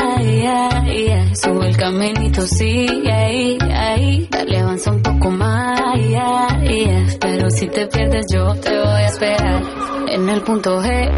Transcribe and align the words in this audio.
ay, 0.00 1.08
el 1.62 1.76
caminito, 1.76 2.42
sí, 2.42 2.86
ay, 3.10 3.58
ay. 3.74 4.28
Dale 4.30 4.58
avanza 4.58 4.90
un 4.90 5.02
poco 5.02 5.30
más. 5.30 5.80
Pero 7.20 7.50
si 7.50 7.66
te 7.68 7.86
pierdes, 7.86 8.26
yo 8.32 8.54
te 8.54 8.70
voy 8.70 9.02
a 9.02 9.06
esperar 9.06 9.62
en 10.08 10.28
el 10.28 10.40
punto 10.42 10.80
G. 10.80 11.10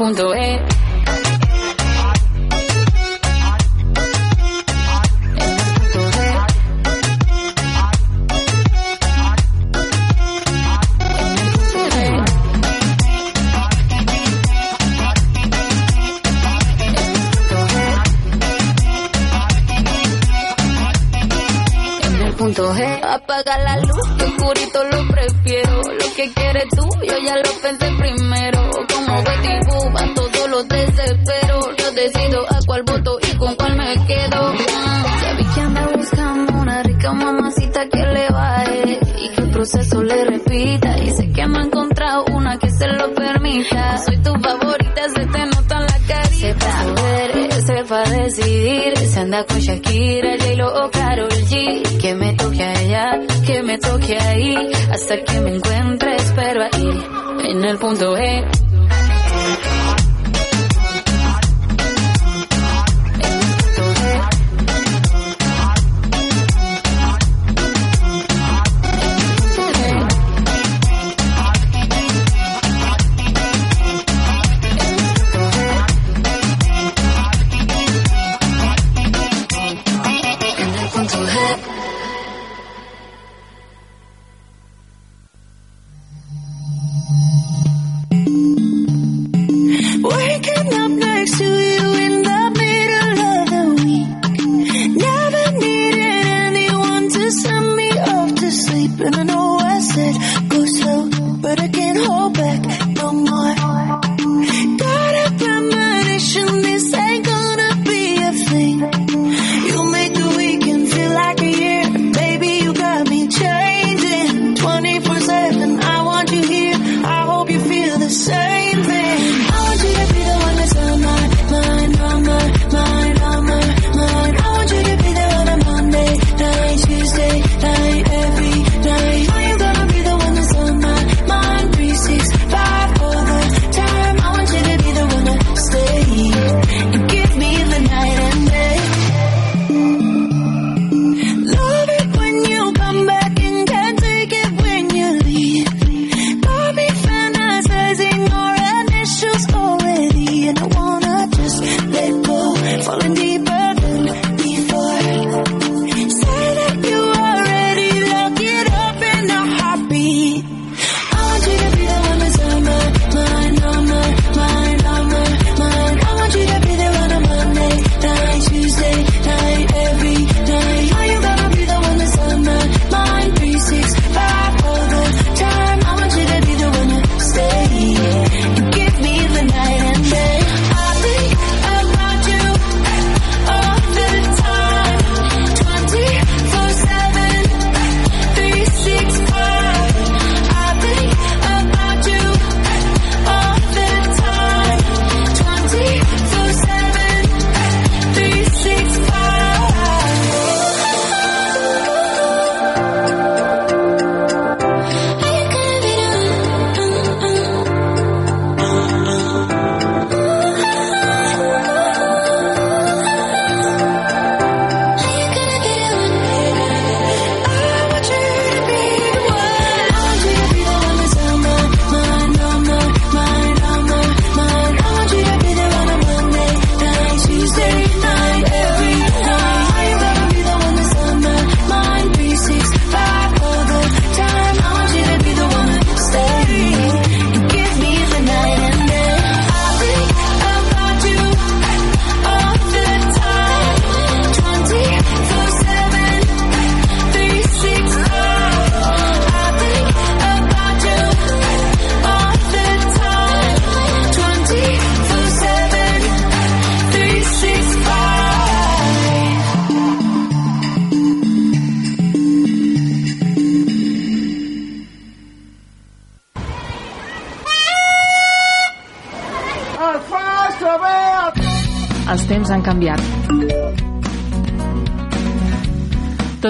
punto 0.00 0.32
es. 0.32 0.89
Shakira, 49.70 50.36
J-Lo 50.36 50.84
o 50.84 50.90
Que 52.00 52.14
me 52.14 52.34
toque 52.34 52.64
allá, 52.64 53.20
que 53.46 53.62
me 53.62 53.78
toque 53.78 54.18
ahí, 54.18 54.56
hasta 54.90 55.22
que 55.22 55.40
me 55.40 55.54
encuentre, 55.54 56.16
espero 56.16 56.62
ahí, 56.64 57.04
en 57.44 57.64
el 57.64 57.78
punto 57.78 58.16
E. 58.16 58.59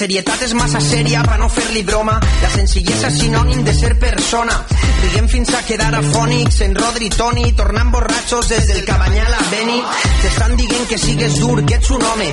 Serietat 0.00 0.40
és 0.46 0.52
massa 0.56 0.80
sèria 0.80 1.20
per 1.26 1.36
no 1.40 1.48
fer-li 1.52 1.82
broma. 1.84 2.14
La 2.40 2.50
senzillesa 2.54 3.10
és 3.10 3.18
sinònim 3.20 3.64
de 3.66 3.74
ser 3.76 3.92
persona. 4.00 4.56
Riguem 5.02 5.28
fins 5.28 5.52
a 5.56 5.60
quedar 5.68 5.90
afònics 5.98 6.60
en 6.64 6.76
Rodri 6.78 7.10
Toni, 7.12 7.50
tornant 7.58 7.92
borratxos 7.92 8.48
des 8.52 8.68
del 8.70 8.84
Cabanyal 8.88 9.34
a 9.36 9.42
Beni. 9.52 9.78
T'estan 10.22 10.56
dient 10.56 10.88
que 10.88 10.98
sigues 11.00 11.36
dur, 11.42 11.58
que 11.66 11.76
ets 11.76 11.92
un 11.96 12.06
home, 12.12 12.30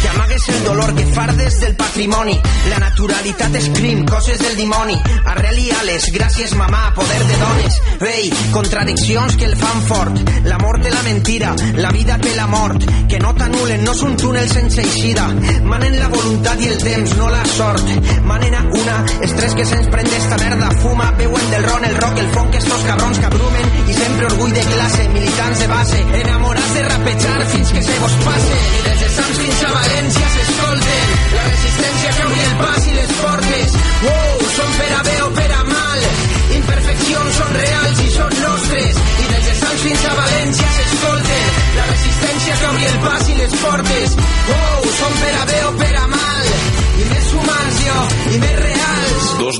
que 0.00 0.08
amagues 0.08 0.48
el 0.48 0.64
dolor, 0.64 0.94
que 0.94 1.06
fardes 1.06 1.60
del 1.60 1.74
patrimoni. 1.76 2.38
La 2.68 2.78
naturalitat 2.78 3.54
és 3.58 3.68
crim, 3.74 4.04
coses 4.06 4.38
del 4.38 4.56
dimoni. 4.56 4.96
Arrel 5.32 5.58
i 5.58 5.68
ales, 5.80 6.08
gràcies 6.14 6.54
mamà, 6.58 6.92
poder 6.96 7.18
de 7.26 7.38
dones. 7.42 7.78
Ei, 8.08 8.30
contradiccions 8.52 9.36
que 9.36 9.46
el 9.46 9.56
fan 9.56 9.82
fort. 9.88 10.22
La 10.44 10.58
mort 10.62 10.82
té 10.82 10.92
la 10.92 11.02
mentira, 11.06 11.54
la 11.76 11.90
vida 11.94 12.18
té 12.22 12.34
la 12.36 12.46
mort. 12.46 12.84
Que 13.08 13.18
no 13.22 13.34
t'anulen, 13.34 13.84
no 13.84 13.94
és 13.96 14.02
un 14.06 14.16
túnel 14.20 14.48
sense 14.50 14.82
eixida. 14.82 15.26
Manen 15.64 15.98
la 15.98 16.10
voluntat 16.12 16.62
i 16.62 16.70
el 16.72 16.78
temps 16.82 17.16
no 17.18 17.30
la 17.32 17.44
sort. 17.56 17.94
Manena 18.28 18.64
una, 18.82 18.98
estrès 19.26 19.54
que 19.58 19.66
se'ns 19.66 19.90
prende 19.92 20.16
esta 20.16 20.38
merda, 20.44 20.70
fuma, 20.82 21.10
beuen 21.18 21.50
del 21.50 21.64
ron, 21.64 21.84
el 21.84 21.96
rock, 21.96 22.18
el 22.18 22.30
funk, 22.36 22.54
estos 22.54 22.86
cabrons 22.86 23.18
que 23.18 23.26
abrumen 23.26 23.68
i 23.88 23.94
sempre 23.94 24.26
orgull 24.26 24.52
de 24.52 24.64
classe, 24.72 25.08
militants 25.14 25.58
de 25.58 25.66
base, 25.66 26.02
enamorats 26.22 26.74
de 26.74 26.88
rapejar 26.88 27.46
fins 27.54 27.72
que 27.72 27.82
se 27.82 27.98
vos 27.98 28.18
passe. 28.24 28.58
I 28.78 28.82
des 28.88 29.00
de 29.00 29.08
Sants 29.18 29.38
fins 29.42 29.62
a 29.64 29.72
València 29.74 29.97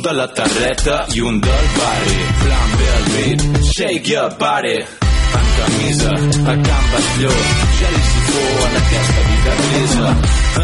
de 0.09 0.15
la 0.15 0.27
terreta 0.33 0.95
i 1.15 1.21
un 1.21 1.41
del 1.41 1.67
barri. 1.77 2.21
Flambe 2.43 2.87
el 2.99 3.05
beat, 3.13 3.43
shake 3.75 4.09
your 4.09 4.31
body 4.39 4.79
en 5.39 5.47
camisa, 5.59 6.13
a 6.51 6.55
Can 6.67 6.85
Batlló, 6.93 7.33
gel 7.79 7.97
i 7.99 8.05
sifó 8.09 8.45
en 8.69 8.77
aquesta 8.81 9.25
vida 9.29 9.57
grisa. 9.63 10.15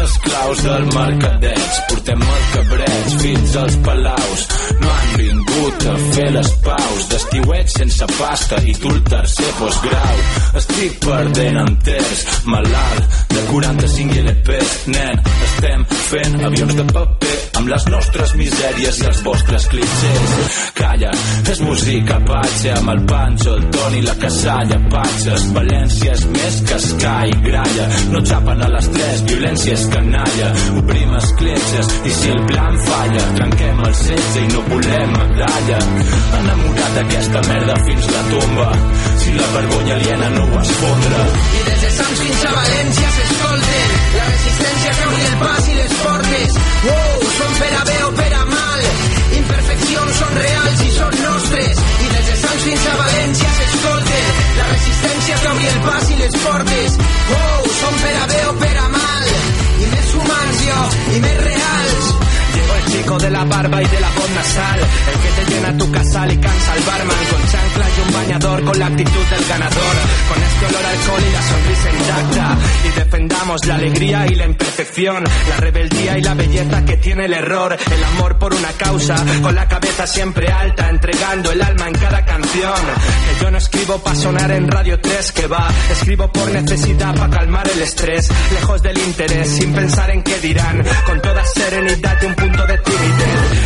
Esclaus 0.03 0.63
del 0.63 0.85
mercadeig, 0.95 1.77
portem 1.89 2.23
el 2.35 2.47
cabreig 2.53 3.13
fins 3.21 3.55
als 3.61 3.77
palaus. 3.85 4.47
No 4.81 4.89
han 4.95 5.13
vingut 5.21 5.87
a 5.91 5.95
fer 6.15 6.27
les 6.37 6.51
paus, 6.65 7.07
d'estiuet 7.13 7.77
sense 7.77 8.09
pasta 8.17 8.61
i 8.65 8.75
tu 8.81 8.95
el 8.95 9.03
tercer 9.13 9.51
postgrau. 9.59 10.25
Estic 10.63 10.99
perdent 11.05 11.61
enters, 11.67 12.25
malalt 12.49 13.24
de 13.35 13.45
45 13.51 14.21
LPs, 14.25 14.75
nen, 14.95 15.23
estem 15.49 15.85
fent 16.09 16.41
avions 16.47 16.75
de 16.77 16.85
paper 16.93 17.35
amb 17.59 17.69
les 17.71 17.85
nostres 17.89 18.33
misèries 18.37 18.99
i 19.01 19.07
els 19.09 19.21
vostres 19.25 19.65
clichés. 19.71 20.57
Calla, 20.77 21.11
és 21.51 21.61
música 21.63 22.17
patxa 22.27 22.75
amb 22.79 22.91
el 22.93 23.01
Pancho, 23.09 23.55
el 23.55 23.65
Toni, 23.73 24.01
la 24.05 24.15
Casalla, 24.21 24.79
patxes. 24.91 25.47
València 25.55 26.13
és 26.13 26.25
més 26.33 26.59
que 26.67 26.77
escai, 26.79 27.33
gralla. 27.45 27.87
No 28.13 28.21
xapen 28.29 28.63
a 28.65 28.69
les 28.75 28.89
tres, 28.95 29.23
violència 29.31 29.77
és 29.77 29.85
canalla. 29.93 30.51
Obrim 30.81 31.15
escletxes 31.21 31.93
i 32.03 32.15
si 32.19 32.33
el 32.35 32.43
plan 32.51 32.79
falla, 32.89 33.25
trenquem 33.39 33.83
el 33.87 33.97
setge 34.01 34.43
i 34.43 34.51
no 34.53 34.65
volem 34.69 35.15
medalla. 35.15 35.79
Enamorat 36.41 36.99
d'aquesta 36.99 37.45
merda 37.49 37.79
fins 37.87 38.11
la 38.13 38.25
tomba, 38.33 38.69
si 39.23 39.37
la 39.39 39.49
vergonya 39.57 39.99
aliena 39.99 40.33
no 40.37 40.45
ho 40.51 40.61
esfondra. 40.61 41.25
I 41.61 41.65
des 41.71 41.87
de 41.87 41.95
Sants 41.95 42.25
fins 42.25 42.45
a 42.45 42.55
València 42.59 43.15
s'escolten 43.25 43.93
la 44.15 44.25
resistència 44.29 44.91
que 44.97 45.07
obri 45.09 45.25
el 45.29 45.37
pas 45.41 45.69
i 45.69 45.77
les 45.79 45.93
portes. 46.01 46.57
Wow, 46.85 47.23
són 47.37 47.55
per 47.59 47.71
a 47.79 47.83
bé 47.89 47.97
o 48.05 48.11
per 48.19 48.31
a 48.39 48.43
mal. 48.51 48.83
Imperfeccions 49.39 50.19
són 50.19 50.37
reals 50.41 50.83
i 50.85 50.91
són 50.97 51.17
nostres. 51.23 51.81
I 52.05 52.11
des 52.13 52.29
de 52.29 52.37
Sants 52.43 52.67
fins 52.67 52.85
a 52.91 52.97
València 53.01 53.55
s'escolten 53.59 54.43
la 54.59 54.69
resistència 54.73 55.41
que 55.41 55.53
obri 55.55 55.71
el 55.73 55.81
pas 55.87 56.11
i 56.11 56.19
les 56.21 56.39
portes. 56.45 56.99
Oh, 57.39 57.73
són 57.81 57.99
per 58.03 58.15
a 58.21 58.29
bé 58.33 58.43
o 58.51 58.55
per 58.61 58.75
a 58.83 58.87
mal. 58.99 59.33
I 59.75 59.91
més 59.95 60.15
humans 60.19 60.63
jo, 60.69 60.85
i 61.17 61.25
més 61.27 61.43
reals. 61.49 61.84
De 62.95 63.29
la 63.29 63.43
barba 63.45 63.81
y 63.81 63.85
de 63.85 63.99
la 63.99 64.09
voz 64.09 64.29
nasal, 64.31 64.79
el 64.79 65.19
que 65.19 65.29
te 65.29 65.51
llena 65.51 65.77
tu 65.77 65.91
casal 65.91 66.31
y 66.31 66.37
cansa 66.37 66.73
al 66.73 66.79
barman. 66.81 67.17
Con 67.29 67.41
chancla 67.49 67.85
y 67.85 68.07
un 68.07 68.13
bañador 68.13 68.63
con 68.63 68.79
la 68.79 68.87
actitud 68.87 69.25
del 69.29 69.45
ganador, 69.45 69.95
con 70.27 70.43
este 70.43 70.65
olor 70.65 70.85
a 70.85 70.89
alcohol 70.89 71.23
y 71.27 71.31
la 71.31 71.41
sonrisa 71.41 71.89
intacta. 71.91 72.57
Y 72.83 72.99
defendamos 72.99 73.65
la 73.65 73.75
alegría 73.75 74.27
y 74.27 74.35
la 74.35 74.45
imperfección, 74.45 75.23
la 75.23 75.57
rebeldía 75.57 76.17
y 76.17 76.21
la 76.23 76.33
belleza 76.33 76.85
que 76.85 76.97
tiene 76.97 77.25
el 77.25 77.33
error, 77.33 77.77
el 77.91 78.03
amor 78.03 78.37
por 78.37 78.53
una 78.53 78.71
causa, 78.73 79.15
con 79.41 79.55
la 79.55 79.67
cabeza 79.67 80.07
siempre 80.07 80.51
alta, 80.51 80.89
entregando 80.89 81.51
el 81.51 81.61
alma 81.61 81.87
en 81.87 81.93
cada 81.93 82.25
canción. 82.25 82.81
Que 83.29 83.43
yo 83.43 83.51
no 83.51 83.57
escribo 83.57 83.99
para 83.99 84.15
sonar 84.15 84.51
en 84.51 84.67
Radio 84.67 84.99
3 84.99 85.31
que 85.31 85.47
va, 85.47 85.67
escribo 85.91 86.31
por 86.31 86.51
necesidad 86.51 87.15
para 87.15 87.29
calmar 87.29 87.69
el 87.69 87.81
estrés, 87.81 88.29
lejos 88.53 88.81
del 88.81 88.97
interés, 88.97 89.49
sin 89.49 89.73
pensar 89.73 90.09
en 90.09 90.23
qué 90.23 90.39
dirán, 90.39 90.83
con 91.05 91.21
toda 91.21 91.45
serenidad 91.45 92.17
y 92.21 92.25
un 92.25 92.35
punto 92.35 92.65
de. 92.65 92.84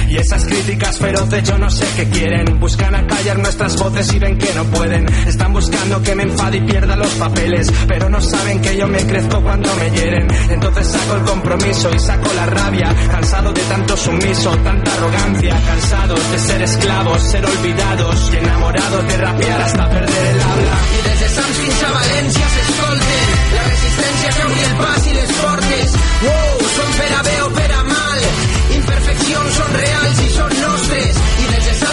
Y 0.09 0.17
esas 0.17 0.43
críticas 0.43 0.97
feroces 0.97 1.43
yo 1.43 1.57
no 1.59 1.69
sé 1.69 1.85
qué 1.95 2.09
quieren, 2.09 2.59
buscan 2.59 2.95
acallar 2.95 3.37
nuestras 3.37 3.77
voces 3.77 4.11
y 4.11 4.17
ven 4.17 4.39
que 4.39 4.51
no 4.55 4.63
pueden, 4.65 5.05
están 5.27 5.53
buscando 5.53 6.01
que 6.01 6.15
me 6.15 6.23
enfade 6.23 6.57
y 6.57 6.61
pierda 6.61 6.95
los 6.95 7.13
papeles, 7.13 7.71
pero 7.87 8.09
no 8.09 8.19
saben 8.19 8.59
que 8.59 8.75
yo 8.75 8.87
me 8.87 9.05
crezco 9.05 9.39
cuando 9.41 9.69
me 9.75 9.91
hieren. 9.91 10.27
Entonces 10.49 10.87
saco 10.87 11.15
el 11.15 11.21
compromiso 11.21 11.91
y 11.93 11.99
saco 11.99 12.33
la 12.33 12.47
rabia, 12.47 12.91
cansado 13.11 13.53
de 13.53 13.61
tanto 13.61 13.95
sumiso, 13.95 14.57
tanta 14.57 14.91
arrogancia, 14.93 15.55
cansados 15.67 16.31
de 16.31 16.39
ser 16.39 16.61
esclavos, 16.63 17.21
ser 17.21 17.45
olvidados 17.45 18.31
y 18.33 18.37
enamorados 18.37 19.07
de 19.07 19.17
rapear 19.17 19.61
hasta 19.61 19.89
perder 19.89 20.25
el 20.25 20.41
habla. 20.41 20.77
I 20.89 21.01
des 21.05 21.19
de 21.19 21.29
Sants 21.29 21.57
fins 21.59 21.83
a 21.83 21.91
València 21.93 22.49
s'escolten 22.55 23.37
la 23.53 23.63
resistència 23.69 24.33
que 24.39 24.49
obri 24.49 24.65
el 24.71 24.75
pas 24.81 25.05
i 25.05 25.17
les 25.19 25.37
portes. 25.37 25.97
Wow, 26.25 26.67
són 26.73 26.97
per 26.97 27.11
a 27.13 27.23
bé 27.29 27.39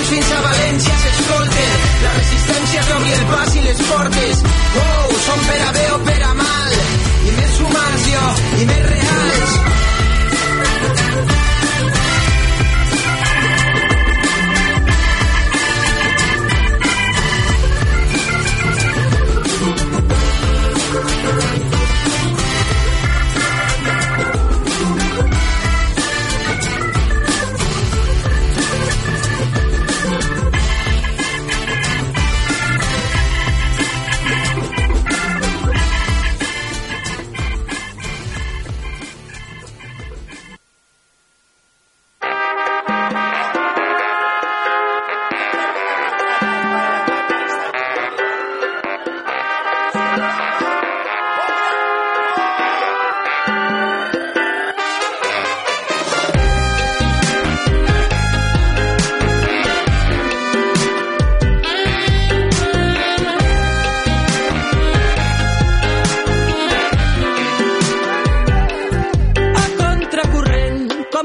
Sants 0.07 0.15
fins 0.15 0.33
a 0.33 0.41
València 0.43 0.97
s'escolten 1.03 1.87
la 2.03 2.11
resistència 2.17 2.83
que 2.87 2.95
obri 2.99 3.15
el 3.17 3.25
pas 3.33 3.57
i 3.59 3.65
les 3.65 3.81
portes. 3.89 4.45
Wow, 4.77 5.17
són 5.25 5.43
per 5.49 5.59
a 5.65 5.73
bé 5.79 5.87
o 5.97 5.99
per 6.07 6.21
a 6.29 6.33
mal. 6.43 6.79
I 7.27 7.35
més 7.41 7.61
humans 7.65 8.07
jo, 8.13 8.25
i 8.61 8.71
més 8.71 8.87
reals. 8.93 9.46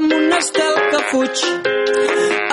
Com 0.02 0.12
un 0.16 0.32
estel 0.32 0.74
que 0.90 1.00
fuig. 1.10 1.42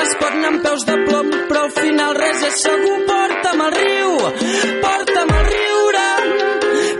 Es 0.03 0.11
pot 0.19 0.33
anar 0.37 0.49
amb 0.51 0.63
peus 0.65 0.85
de 0.85 0.95
plom, 1.07 1.29
però 1.49 1.61
al 1.65 1.71
final 1.77 2.15
res 2.17 2.43
és 2.49 2.61
segur. 2.65 2.95
Porta'm 3.09 3.63
al 3.65 3.73
riu, 3.75 4.17
porta'm 4.83 5.33
al 5.37 5.45
riure. 5.49 6.05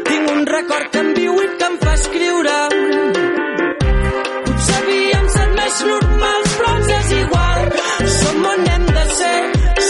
Tinc 0.10 0.32
un 0.36 0.46
record 0.54 0.92
que 0.94 1.04
em 1.06 1.12
viu 1.20 1.42
i 1.44 1.50
que 1.58 1.72
em 1.72 1.80
fa 1.84 1.96
escriure. 2.00 2.58
Potser 4.48 4.78
havíem 4.80 5.28
set 5.36 5.58
més 5.60 5.82
normals, 5.92 6.56
però 6.62 6.78
ens 6.78 6.96
és 7.00 7.12
igual. 7.20 7.68
Som 8.20 8.48
on 8.54 8.72
hem 8.74 8.88
de 8.96 9.06
ser, 9.20 9.38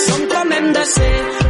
som 0.02 0.28
com 0.34 0.58
hem 0.60 0.74
de 0.80 0.90
ser. 0.96 1.49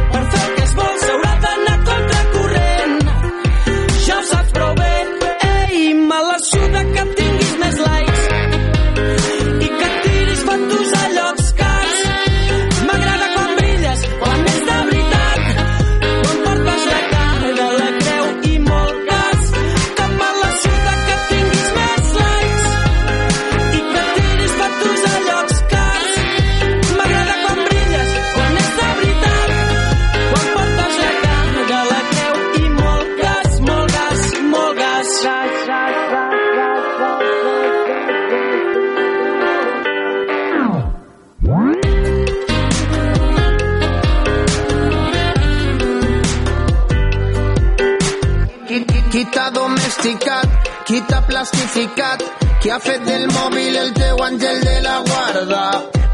Plastificat? 51.70 52.22
Qui 52.60 52.70
ha 52.70 52.78
fet 52.78 53.04
del 53.06 53.26
mòbil 53.30 53.76
el 53.76 53.92
teu 53.94 54.16
àngel 54.24 54.60
de 54.60 54.76
la 54.82 54.96
guarda? 55.06 55.62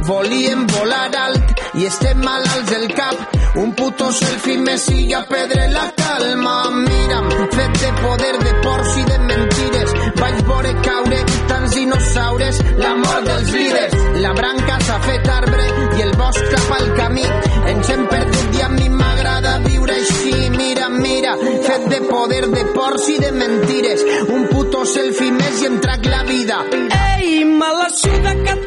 Volíem 0.06 0.66
volar 0.66 1.10
alt 1.18 1.62
i 1.80 1.86
estem 1.86 2.20
malalts 2.22 2.70
del 2.70 2.86
cap. 2.94 3.16
Un 3.56 3.72
puto 3.74 4.12
selfie 4.12 4.58
me 4.58 4.76
sigue 4.78 5.14
a 5.14 5.22
pedre 5.26 5.68
la 5.72 5.86
calma. 5.96 6.56
Mira'm, 6.70 7.30
fet 7.56 7.80
de 7.80 7.92
poder, 8.02 8.34
de 8.44 8.52
porcs 8.66 8.96
i 9.00 9.04
de 9.10 9.18
mentires. 9.30 9.94
Vaig 10.20 10.42
veure 10.50 10.74
caure 10.88 11.20
tants 11.48 11.74
dinosaures, 11.74 12.62
la 12.84 12.94
mort 13.02 13.26
dels 13.30 13.52
líders. 13.56 13.96
La 14.26 14.32
branca 14.32 14.78
s'ha 14.86 15.00
fet 15.08 15.28
arbre 15.38 15.70
i 15.98 16.02
el 16.08 16.14
bosc 16.20 16.52
tapa 16.52 16.82
el 16.84 16.92
camí. 17.00 17.26
Ens 17.72 17.94
hem 17.94 18.06
perdut 18.12 18.55
fet 21.66 21.88
de 21.90 22.00
poder, 22.06 22.44
de 22.52 22.64
porcs 22.74 23.08
i 23.14 23.18
de 23.22 23.32
mentires. 23.32 24.04
Un 24.36 24.46
puto 24.52 24.84
selfie 24.86 25.34
més 25.34 25.62
i 25.62 25.70
em 25.70 25.80
trac 25.82 26.06
la 26.10 26.22
vida. 26.28 26.62
Ei, 27.16 27.44
me 27.44 27.72
la 27.80 27.90
que 28.44 28.65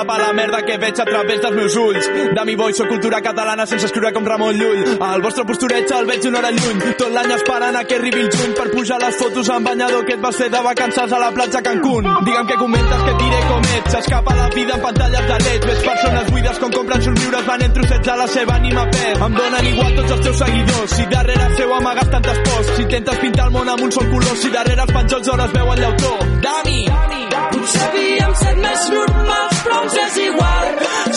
tapa 0.00 0.16
la 0.18 0.32
merda 0.32 0.62
que 0.64 0.78
veig 0.78 0.98
a 1.00 1.04
través 1.04 1.40
dels 1.42 1.54
meus 1.54 1.76
ulls. 1.76 2.06
De 2.34 2.44
mi 2.46 2.54
boy, 2.56 2.72
soc 2.72 2.88
cultura 2.88 3.20
catalana 3.20 3.66
sense 3.66 3.84
escriure 3.84 4.12
com 4.14 4.24
Ramon 4.24 4.56
Llull. 4.56 4.96
El 4.96 5.22
vostre 5.24 5.44
postureig 5.44 5.90
el 5.92 6.06
veig 6.08 6.24
una 6.28 6.38
hora 6.38 6.50
lluny. 6.56 6.80
Tot 6.96 7.12
l'any 7.12 7.34
esperant 7.34 7.76
a 7.76 7.82
que 7.84 7.98
arribi 7.98 8.22
el 8.24 8.30
juny 8.32 8.54
per 8.56 8.70
pujar 8.72 9.00
les 9.02 9.18
fotos 9.20 9.50
en 9.52 9.66
banyador 9.66 10.06
que 10.06 10.16
et 10.16 10.22
vas 10.22 10.36
fer 10.36 10.48
de 10.50 10.62
vacances 10.64 11.12
a 11.12 11.18
la 11.20 11.30
platja 11.36 11.60
Cancún. 11.66 12.08
Digue'm 12.24 12.48
que 12.48 12.56
comentes 12.62 13.02
que 13.08 13.14
diré 13.24 13.40
com 13.50 13.68
ets. 13.76 13.92
S'escapa 13.92 14.36
la 14.36 14.48
vida 14.54 14.74
en 14.78 14.82
pantalles 14.86 15.26
de 15.28 15.38
LED. 15.44 15.68
Ves 15.68 15.84
persones 15.90 16.30
buides 16.32 16.58
com 16.64 16.72
compren 16.78 17.02
somriures 17.08 17.46
venent 17.50 17.76
trossets 17.76 18.08
a 18.08 18.16
la 18.22 18.28
seva 18.28 18.56
ànima 18.56 18.86
pet. 18.94 19.24
Em 19.28 19.38
donen 19.40 19.72
igual 19.74 19.96
tots 20.00 20.16
els 20.16 20.26
teus 20.28 20.44
seguidors. 20.44 20.96
Si 20.96 21.08
darrere 21.12 21.50
seu 21.60 21.74
amagues 21.76 22.14
tantes 22.16 22.40
pors. 22.48 22.72
Si 22.76 22.88
intentes 22.88 23.20
pintar 23.26 23.50
el 23.50 23.56
món 23.58 23.68
amb 23.68 23.84
un 23.84 23.92
sol 23.92 24.08
color. 24.14 24.36
Si 24.40 24.54
darrere 24.54 24.88
els 24.88 24.96
penjols 24.96 25.34
hores 25.34 25.58
veu 25.58 25.74
el 25.74 25.84
llautó. 25.84 26.16
Dami! 26.40 26.80
Potser 26.88 27.29
havíem 27.68 28.34
set 28.40 28.56
més 28.56 28.88
normals, 28.94 29.62
però 29.64 29.82
ens 29.84 29.98
és 30.06 30.18
igual. 30.26 30.72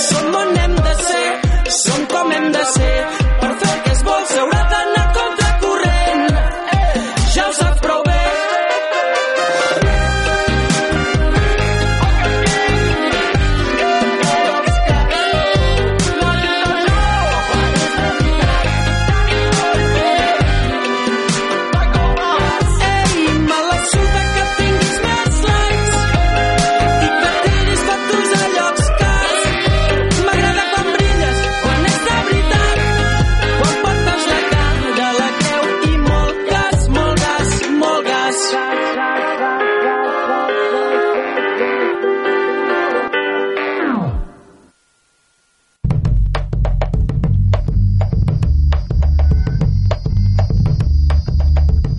Som 0.07 0.35
on 0.41 0.55
hem 0.63 0.75
de 0.75 0.95
ser, 1.07 1.27
som 1.83 2.05
com 2.11 2.31
hem 2.37 2.51
de 2.51 2.65
ser. 2.75 3.02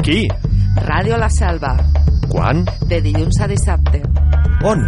Qui? 0.04 0.28
Ràdio 0.84 1.16
La 1.16 1.30
Selva, 1.32 1.70
Quan? 2.28 2.64
de 2.90 2.98
dilluns 3.00 3.38
a 3.40 3.46
dissabte, 3.48 4.02
On? 4.64 4.82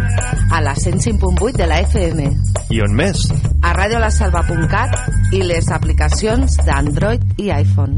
a 0.51 0.61
la 0.61 0.75
105.8 0.75 1.57
de 1.57 1.67
la 1.67 1.79
FM, 1.81 2.27
I 2.69 2.81
on 2.85 2.93
més? 2.93 3.23
a 3.63 3.73
radiolaselva.cat 3.73 5.33
i 5.33 5.41
les 5.41 5.71
aplicacions 5.73 6.59
d'Android 6.65 7.23
i 7.41 7.49
iPhone. 7.49 7.97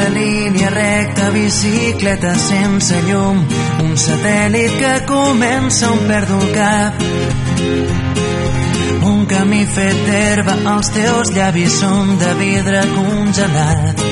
La 0.00 0.08
línia 0.08 0.70
recta, 0.70 1.30
bicicleta 1.30 2.34
sense 2.34 2.96
llum, 3.04 3.40
un 3.84 3.96
satèl·lit 4.00 4.76
que 4.80 4.92
comença 5.08 5.90
on 5.92 6.00
perdo 6.08 6.38
el 6.40 6.52
cap. 6.54 7.02
Un 9.10 9.26
camí 9.28 9.60
fet 9.74 9.98
d'herba, 10.06 10.56
els 10.74 10.92
teus 10.94 11.32
llavis 11.36 11.76
són 11.82 12.16
de 12.22 12.32
vidre 12.40 12.80
congelat. 12.94 14.04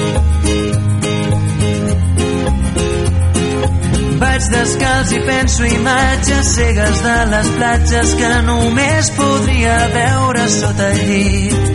Vaig 4.19 4.51
descalç 4.53 5.15
i 5.15 5.25
penso 5.31 5.73
imatges 5.73 6.53
cegues 6.59 7.03
de 7.07 7.17
les 7.33 7.51
platges 7.57 8.15
que 8.21 8.37
només 8.51 9.13
podria 9.17 9.81
veure 9.97 10.49
sota 10.59 10.93
el 10.93 11.05
llit. 11.09 11.68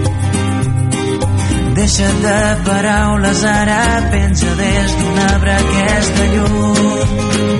Deixa't 1.83 2.21
de 2.23 2.63
paraules, 2.63 3.43
ara 3.43 3.79
penja 4.11 4.51
des 4.55 4.93
d'un 4.99 5.17
arbre 5.23 5.51
aquesta 5.63 6.27
llum 6.33 6.55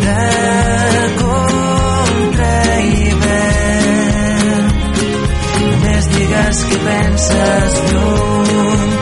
de 0.06 0.22
contra 1.20 2.56
hivern. 2.88 4.66
Només 5.60 6.10
digues 6.16 6.66
que 6.70 6.82
penses 6.88 7.80
lluny 7.92 8.93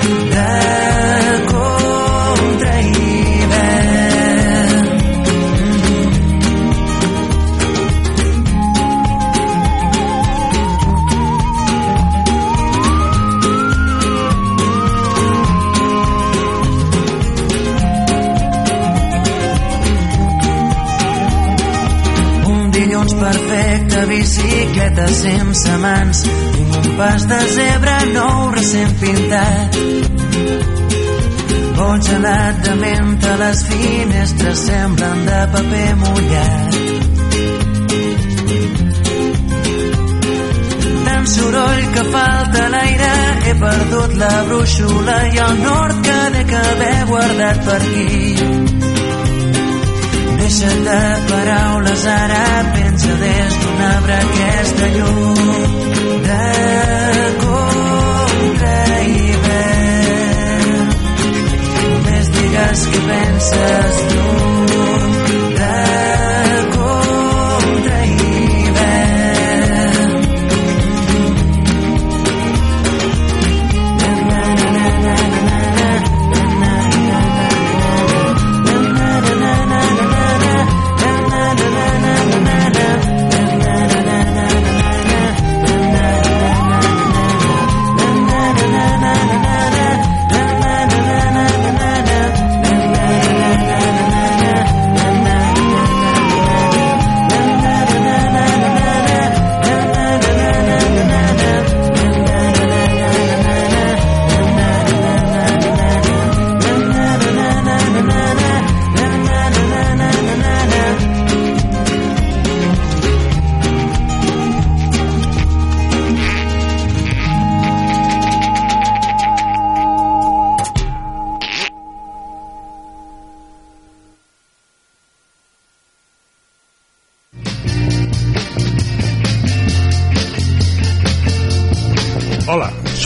perfecte, 23.91 24.05
bicicleta 24.07 25.07
sense 25.07 25.77
mans, 25.77 26.23
tinc 26.23 26.75
un 26.75 26.97
pas 26.97 27.27
de 27.27 27.39
zebra 27.55 27.97
nou 28.13 28.51
recent 28.51 28.93
pintat. 28.99 29.77
Bon 31.75 32.01
gelat 32.01 32.61
de 32.63 32.75
menta, 32.75 33.35
les 33.37 33.63
finestres 33.65 34.65
semblen 34.67 35.25
de 35.25 35.39
paper 35.53 35.95
mullat. 36.01 36.77
Tant 41.05 41.27
soroll 41.27 41.87
que 41.95 42.03
falta 42.13 42.67
l'aire, 42.69 43.15
he 43.47 43.55
perdut 43.63 44.15
la 44.21 44.35
brúixola 44.47 45.17
i 45.33 45.41
el 45.47 45.57
nord 45.63 46.03
que 46.05 46.19
dec 46.37 46.53
haver 46.61 46.99
guardat 47.09 47.65
per 47.65 47.81
aquí. 47.81 48.35
Deixa't 50.41 50.79
de 50.85 51.01
paraules, 51.29 52.05
ara 52.05 52.45
pensa 53.11 53.23
des 53.23 53.53
d'un 53.59 53.81
arbre 53.95 54.13
aquesta 54.13 54.87
llum 54.87 55.35
de 56.27 56.47
contra 57.43 59.01
hivern. 59.01 60.89
Només 61.91 62.29
digues 62.37 62.87
que 62.91 62.99
penses 63.07 63.95
lluny 64.13 64.60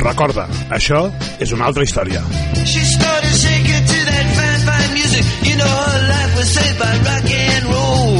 Recorda, 0.00 0.46
això 0.72 1.02
és 1.38 1.52
una 1.52 1.66
altra 1.68 1.84
història. 1.84 2.22
She 2.64 2.80
started 2.84 3.34
shaking 3.36 3.84
to 3.92 3.98
that 4.08 4.26
fine, 4.38 4.62
fine 4.68 4.94
music. 4.94 5.24
You 5.48 5.56
know 5.60 5.68
her 5.68 6.00
life 6.08 6.36
was 6.36 6.48
saved 6.56 6.78
by 6.78 6.92
rock 7.08 7.30
and 7.30 7.64
roll. 7.74 8.19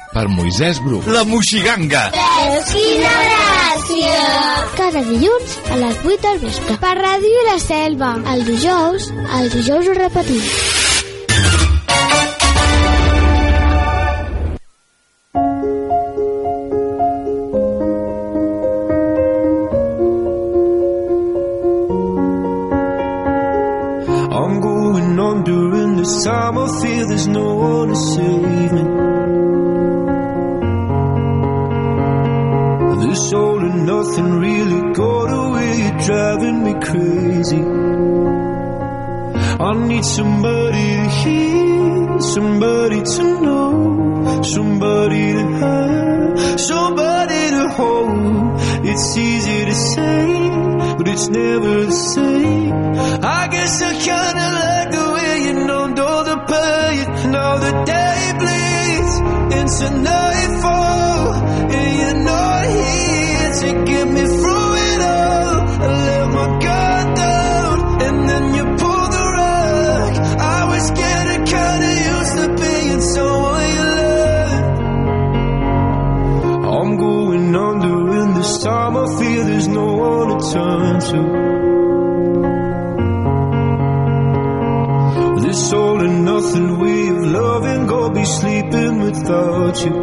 per 0.13 0.27
Moisès 0.27 0.79
Bru. 0.83 1.01
La 1.07 1.23
Moixiganga. 1.27 2.03
Veus 2.15 2.73
quina 2.75 3.13
gràcia! 3.27 4.19
Cada 4.79 5.05
dilluns 5.07 5.57
a 5.71 5.79
les 5.83 6.03
8 6.03 6.19
del 6.27 6.43
vespre. 6.45 6.77
Per 6.83 6.93
Ràdio 6.99 7.47
La 7.49 7.57
Selva. 7.63 8.13
El 8.35 8.45
dijous, 8.51 9.09
el 9.39 9.51
dijous 9.55 9.87
ho 9.87 9.97
repetim. 10.03 10.70
crazy. 36.81 37.63
I 39.67 39.71
need 39.87 40.05
somebody 40.05 40.87
to 41.01 41.09
hear, 41.21 42.19
somebody 42.19 43.01
to 43.03 43.23
know, 43.45 44.41
somebody 44.43 45.33
to 45.33 45.45
have, 45.61 46.59
somebody 46.59 47.41
to 47.57 47.69
hold. 47.77 48.59
It's 48.89 49.17
easy 49.17 49.65
to 49.65 49.75
say, 49.75 50.49
but 50.97 51.07
it's 51.07 51.27
never 51.29 51.85
the 51.85 51.91
same. 51.91 52.73
I 53.23 53.47
guess 53.51 53.81
I 53.81 53.93
kinda 54.09 54.47
like 54.59 54.89
the 54.97 55.05
way 55.15 55.33
you 55.45 55.53
know, 55.67 55.83
all 56.07 56.23
the 56.23 56.37
pain, 56.51 57.31
now 57.31 57.57
the 57.57 57.73
day 57.93 58.33
bleeds 58.39 59.13
into 59.59 60.01
night. 60.01 60.20
about 89.31 89.85
you. 89.85 89.95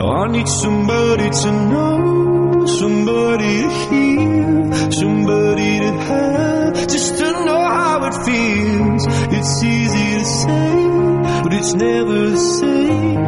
I 0.00 0.28
need 0.28 0.48
somebody 0.48 1.28
to 1.30 1.50
know, 1.70 2.66
somebody 2.66 3.54
to 3.62 3.70
hear, 3.88 4.92
somebody 5.00 5.70
to 5.84 5.92
have, 6.08 6.88
just 6.88 7.18
to 7.18 7.28
know 7.46 7.62
how 7.78 8.04
it 8.08 8.14
feels. 8.26 9.02
It's 9.36 9.62
easy 9.62 10.08
to 10.18 10.24
say, 10.24 10.88
but 11.42 11.52
it's 11.58 11.74
never 11.74 12.18
the 12.30 12.38
same. 12.60 13.18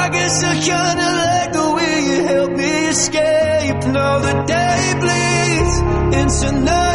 I 0.00 0.08
guess 0.14 0.44
I 0.44 0.54
kinda 0.70 1.08
like 1.22 1.52
the 1.58 1.68
way 1.76 1.94
you 2.08 2.18
help 2.32 2.50
me 2.60 2.72
escape. 2.94 3.80
Now 3.96 4.18
the 4.26 4.34
day 4.54 4.80
bleeds 5.02 5.74
into 6.20 6.64
night. 6.64 6.85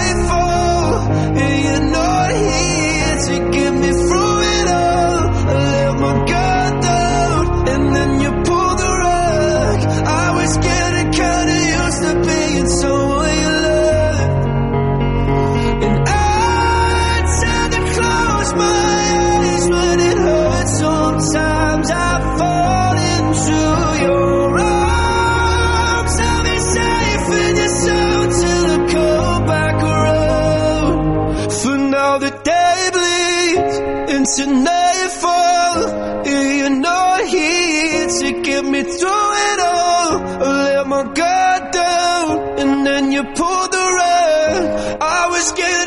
Into 34.40 34.54
nightfall. 34.54 36.26
You're 36.26 36.70
not 36.70 37.26
here 37.28 38.08
to 38.08 38.42
get 38.42 38.64
me 38.64 38.84
through 38.84 39.32
it 39.50 39.60
all. 39.60 40.44
I 40.44 40.76
let 40.76 40.88
my 40.88 41.04
guard 41.04 41.72
down, 41.72 42.60
and 42.60 42.86
then 42.86 43.12
you 43.12 43.24
pulled 43.24 43.72
the 43.72 43.86
rug. 44.00 45.02
I 45.02 45.28
was 45.30 45.52
getting 45.54 45.81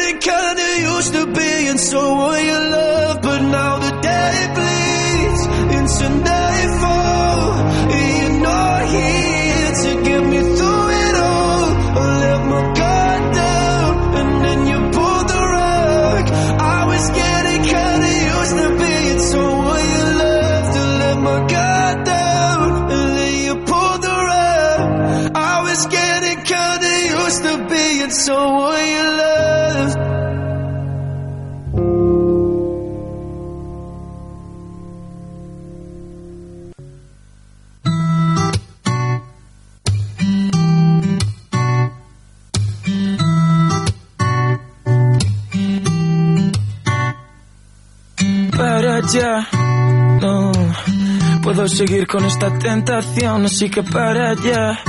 seguir 51.68 52.06
con 52.06 52.24
esta 52.24 52.58
tentación, 52.58 53.46
así 53.46 53.70
que 53.70 53.82
para 53.82 54.30
allá. 54.30 54.80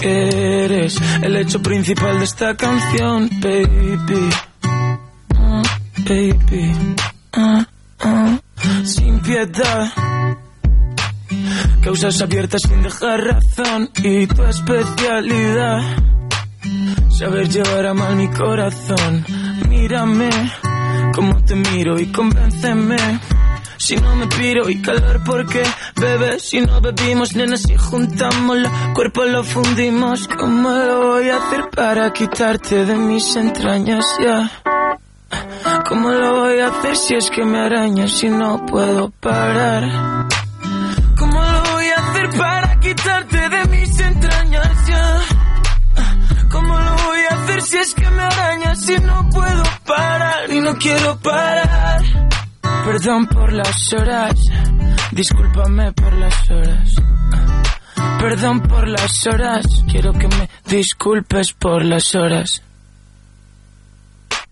Que 0.00 0.64
eres 0.64 1.00
el 1.22 1.36
hecho 1.36 1.60
principal 1.60 2.18
de 2.18 2.24
esta 2.24 2.56
canción, 2.56 3.28
baby. 3.40 4.28
Ah, 5.34 5.62
baby. 6.04 6.96
Ah, 7.32 7.66
ah. 8.00 8.38
Sin 8.84 9.20
piedad. 9.20 9.92
Causas 11.82 12.20
abiertas 12.20 12.62
sin 12.66 12.82
dejar 12.82 13.20
razón 13.20 13.90
y 14.02 14.26
tu 14.26 14.42
especialidad. 14.44 15.80
Saber 17.10 17.48
llevar 17.48 17.86
a 17.86 17.94
mal 17.94 18.16
mi 18.16 18.28
corazón. 18.28 19.24
Mírame 19.68 20.30
como 21.14 21.42
te 21.44 21.54
miro 21.54 21.98
y 21.98 22.06
convénceme. 22.06 22.96
Si 23.78 23.96
no 23.96 24.14
me 24.16 24.26
piro 24.26 24.68
y 24.68 24.80
calor, 24.82 25.22
¿por 25.24 25.46
qué? 25.46 25.62
Bebé, 26.00 26.38
si 26.38 26.60
no 26.60 26.80
bebimos, 26.80 27.34
nena, 27.34 27.56
si 27.56 27.76
juntamos 27.76 28.56
los 28.56 28.72
cuerpos, 28.94 29.26
lo 29.28 29.42
fundimos. 29.42 30.28
¿Cómo 30.28 30.70
lo 30.70 31.08
voy 31.08 31.28
a 31.28 31.38
hacer 31.38 31.70
para 31.70 32.12
quitarte 32.12 32.84
de 32.84 32.94
mis 32.94 33.34
entrañas 33.34 34.04
ya? 34.20 34.50
¿Cómo 35.88 36.10
lo 36.10 36.40
voy 36.40 36.60
a 36.60 36.68
hacer 36.68 36.96
si 36.96 37.14
es 37.14 37.30
que 37.30 37.44
me 37.44 37.58
arañas 37.58 38.12
si 38.12 38.28
no 38.28 38.64
puedo 38.66 39.10
parar? 39.10 40.28
¿Cómo 41.18 41.42
lo 41.42 41.62
voy 41.72 41.86
a 41.86 41.96
hacer 41.96 42.30
para 42.38 42.80
quitarte 42.80 43.48
de 43.48 43.64
mis 43.64 44.00
entrañas 44.00 44.86
ya? 44.86 45.20
¿Cómo 46.48 46.78
lo 46.78 46.92
voy 47.06 47.20
a 47.30 47.34
hacer 47.34 47.62
si 47.62 47.76
es 47.76 47.94
que 47.94 48.08
me 48.08 48.22
arañas 48.22 48.80
si 48.84 48.96
no 48.98 49.28
puedo 49.30 49.62
parar 49.84 50.48
y 50.50 50.60
no 50.60 50.76
quiero 50.76 51.18
parar? 51.18 52.02
Perdón 52.84 53.26
por 53.26 53.52
las 53.52 53.92
horas, 53.92 54.34
discúlpame 55.18 55.90
por 55.94 56.12
las 56.12 56.48
horas. 56.48 56.94
Perdón 58.20 58.60
por 58.60 58.86
las 58.86 59.26
horas, 59.26 59.66
quiero 59.90 60.12
que 60.12 60.28
me 60.28 60.48
disculpes 60.64 61.52
por 61.54 61.84
las 61.84 62.14
horas. 62.14 62.62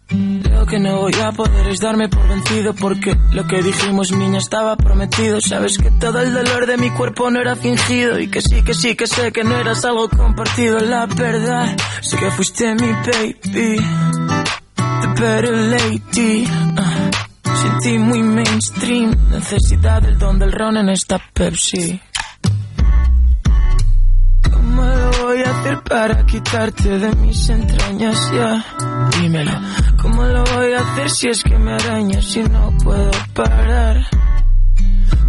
Lo 0.09 0.67
que 0.67 0.81
no 0.81 1.03
voy 1.03 1.15
a 1.15 1.31
poder 1.31 1.69
es 1.69 1.79
darme 1.79 2.09
por 2.09 2.27
vencido 2.27 2.75
porque 2.75 3.17
lo 3.33 3.47
que 3.47 3.63
dijimos 3.63 4.11
niña 4.11 4.39
estaba 4.39 4.77
prometido. 4.77 5.41
Sabes 5.41 5.79
que 5.79 5.93
todo 5.93 6.21
el 6.21 6.35
dolor 6.35 6.67
de 6.67 6.77
mi 6.79 6.91
cuerpo 6.91 7.31
no 7.31 7.41
era 7.41 7.55
fingido 7.55 8.19
y 8.19 8.29
que 8.29 8.43
sí, 8.43 8.65
que 8.65 8.75
sí, 8.75 8.97
que 8.97 9.07
sé 9.07 9.31
que 9.31 9.45
no 9.45 9.57
eras 9.57 9.85
algo 9.85 10.09
compartido. 10.09 10.81
La 10.81 11.07
verdad, 11.07 11.77
sé 12.01 12.17
que 12.17 12.31
fuiste 12.33 12.75
mi 12.75 12.91
baby, 12.91 13.77
the 14.75 15.09
better 15.21 15.55
lady. 15.55 16.49
Ah, 16.77 17.26
sin 17.57 17.79
ti 17.79 17.99
muy 17.99 18.23
mainstream, 18.23 19.17
necesidad 19.31 20.03
del 20.03 20.19
don 20.19 20.39
del 20.39 20.53
ron 20.53 20.77
en 20.77 20.89
esta 20.91 21.19
Pepsi. 21.33 22.01
¿Cómo 24.53 24.83
lo 24.83 25.11
voy 25.25 25.43
a 25.43 25.51
hacer 25.51 25.83
para 25.83 26.27
quitarte 26.27 26.99
de 26.99 27.17
mis 27.17 27.49
entrañas 27.49 28.33
ya? 28.33 28.65
Dímelo. 29.19 29.53
¿Cómo 30.03 30.25
lo 30.25 30.45
voy 30.45 30.73
a 30.73 30.81
hacer 30.81 31.11
si 31.11 31.29
es 31.29 31.43
que 31.43 31.59
me 31.59 31.73
arañas 31.73 32.25
si 32.25 32.43
no 32.43 32.73
puedo 32.83 33.11
parar? 33.35 34.07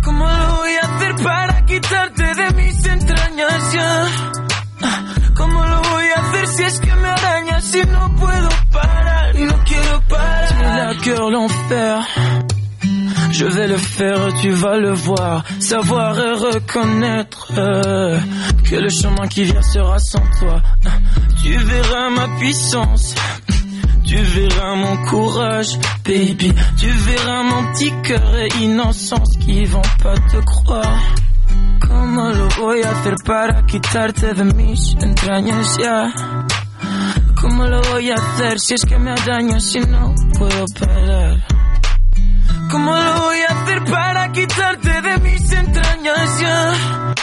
¿Cómo 0.03 0.27
lo 0.27 0.55
voy 0.55 0.71
a 0.81 0.85
hacer 0.85 1.15
para 1.23 1.65
quitarte 1.65 2.23
de 2.23 2.53
mis 2.53 2.85
entrañas 2.85 3.73
ya? 3.73 4.46
Hacer 6.35 6.69
si 6.69 6.79
que 6.79 6.95
me 6.95 7.61
si? 7.61 7.81
Tu 11.03 11.13
l'enfer. 11.31 12.05
Je 13.31 13.45
vais 13.45 13.67
le 13.67 13.77
faire, 13.77 14.33
tu 14.41 14.49
vas 14.49 14.77
le 14.77 14.93
voir, 14.93 15.43
savoir 15.59 16.19
et 16.19 16.31
reconnaître 16.33 17.51
euh, 17.57 18.19
que 18.63 18.75
le 18.75 18.89
chemin 18.89 19.27
qui 19.27 19.43
vient 19.43 19.61
sera 19.61 19.99
sans 19.99 20.23
toi. 20.39 20.61
Tu 21.43 21.55
verras 21.57 22.09
ma 22.09 22.27
puissance, 22.39 23.13
tu 24.05 24.15
verras 24.15 24.75
mon 24.75 24.97
courage, 25.05 25.77
baby. 26.03 26.51
Tu 26.79 26.87
verras 26.89 27.43
mon 27.43 27.71
petit 27.73 27.93
cœur 28.03 28.35
et 28.35 28.49
innocence 28.61 29.37
qui 29.45 29.65
vont 29.65 29.81
pas 30.01 30.15
te 30.31 30.37
croire. 30.37 30.99
¿Cómo 31.87 32.29
lo 32.29 32.47
voy 32.59 32.81
a 32.83 32.91
hacer 32.91 33.15
para 33.25 33.65
quitarte 33.65 34.33
de 34.33 34.43
mis 34.53 34.95
entrañas 35.01 35.77
ya? 35.77 36.13
¿Cómo 37.39 37.65
lo 37.67 37.81
voy 37.91 38.09
a 38.11 38.15
hacer 38.15 38.59
si 38.59 38.73
es 38.73 38.85
que 38.85 38.97
me 38.97 39.11
arañas 39.11 39.63
si 39.63 39.79
no 39.79 40.13
puedo 40.37 40.65
parar? 40.79 41.43
¿Cómo 42.71 42.95
lo 42.95 43.21
voy 43.21 43.37
a 43.39 43.53
hacer 43.53 43.83
para 43.85 44.31
quitarte 44.31 45.01
de 45.01 45.17
mis 45.19 45.51
entrañas 45.51 46.39
ya? 46.39 47.13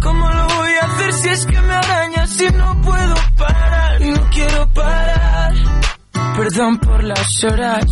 ¿Cómo 0.00 0.30
lo 0.30 0.46
voy 0.56 0.72
a 0.80 0.86
hacer 0.86 1.12
si 1.12 1.28
es 1.28 1.46
que 1.46 1.60
me 1.60 1.74
arañas 1.74 2.30
si 2.30 2.48
no 2.48 2.80
puedo 2.80 3.14
parar 3.36 4.02
y 4.02 4.10
no 4.10 4.30
quiero 4.30 4.68
parar? 4.70 5.52
Perdón 6.36 6.78
por 6.78 7.04
las 7.04 7.44
horas, 7.44 7.84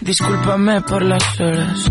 discúlpame 0.00 0.80
por 0.82 1.02
las 1.02 1.40
horas. 1.40 1.90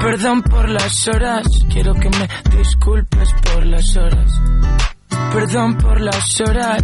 Perdón 0.00 0.42
por 0.42 0.68
las 0.68 1.08
horas, 1.08 1.46
quiero 1.72 1.94
que 1.94 2.08
me 2.10 2.28
disculpes 2.56 3.28
por 3.42 3.66
las 3.66 3.96
horas. 3.96 4.40
Perdón 5.32 5.76
por 5.76 6.00
las 6.00 6.40
horas, 6.40 6.82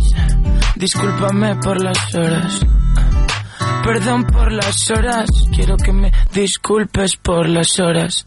discúlpame 0.76 1.56
por 1.56 1.82
las 1.82 2.14
horas. 2.14 2.60
Perdón 3.84 4.24
por 4.24 4.52
las 4.52 4.90
horas, 4.90 5.28
quiero 5.54 5.76
que 5.76 5.92
me 5.92 6.12
disculpes 6.32 7.16
por 7.16 7.48
las 7.48 7.78
horas. 7.78 8.26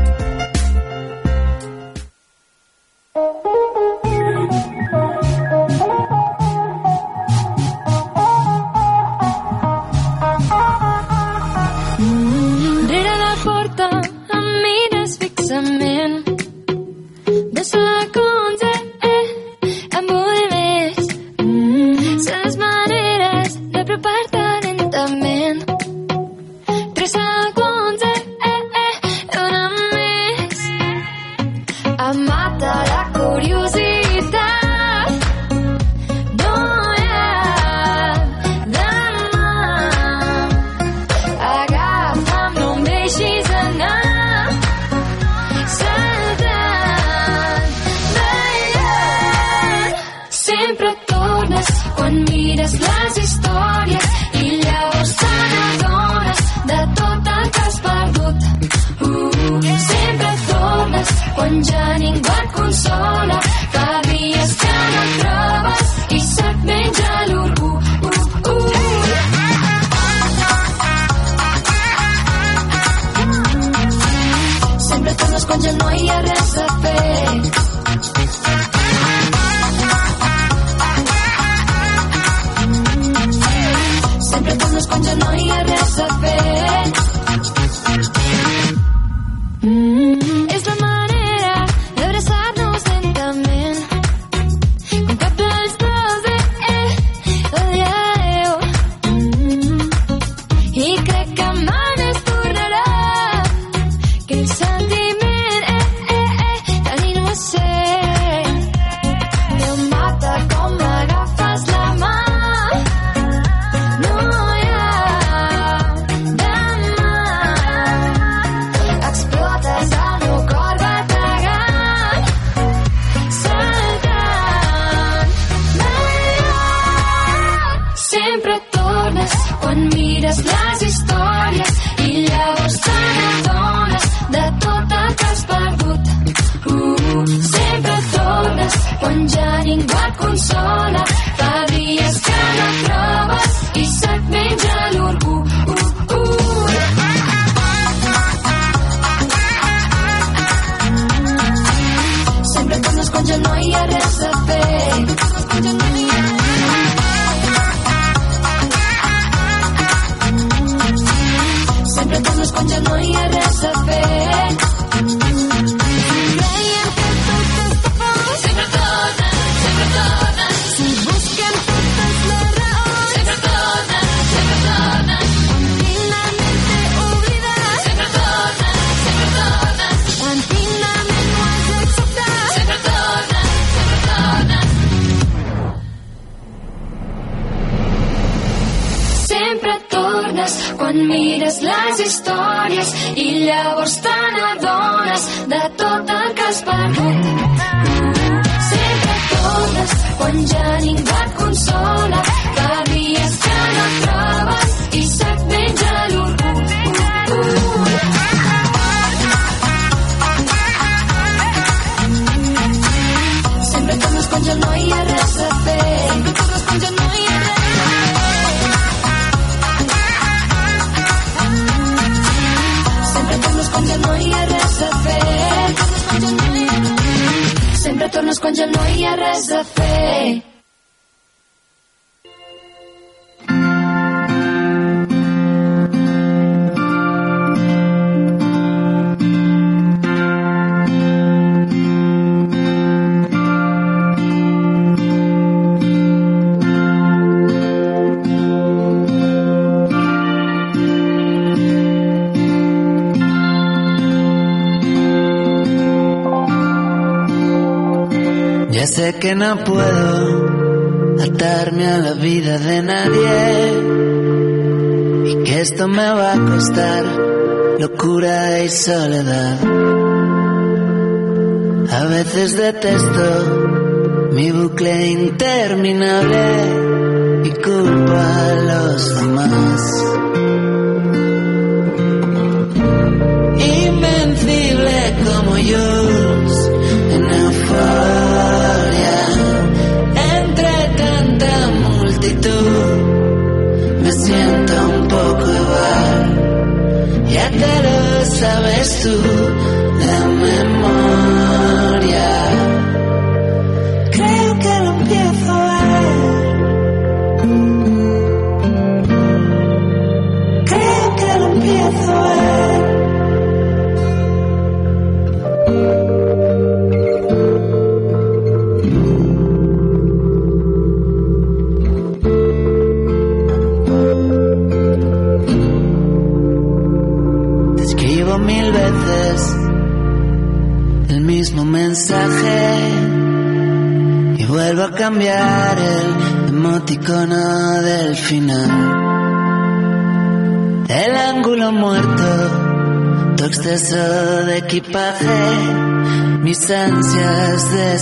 eres 298.81 299.03
tú. 299.03 299.50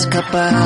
Escapar. 0.09 0.58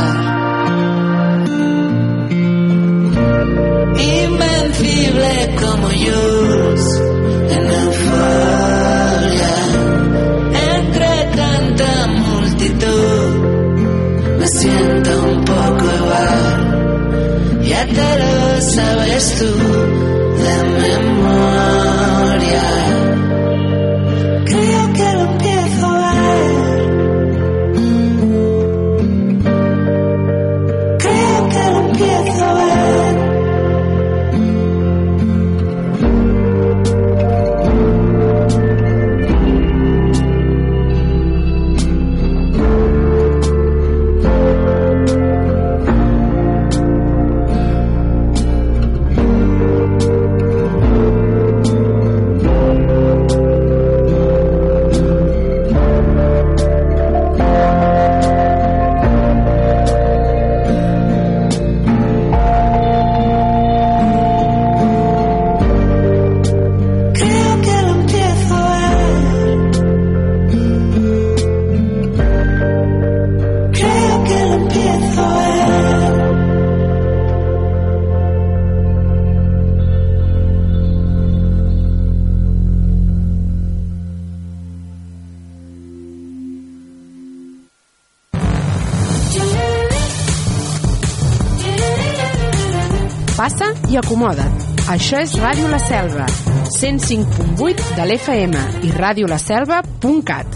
Això 95.14 95.22
és 95.22 95.34
Ràdio 95.38 95.68
La 95.70 95.78
Selva, 95.78 96.26
105.8 96.74 97.92
de 98.00 98.08
l'FM 98.08 98.64
i 98.90 98.90
radiolaselva.cat. 98.98 100.53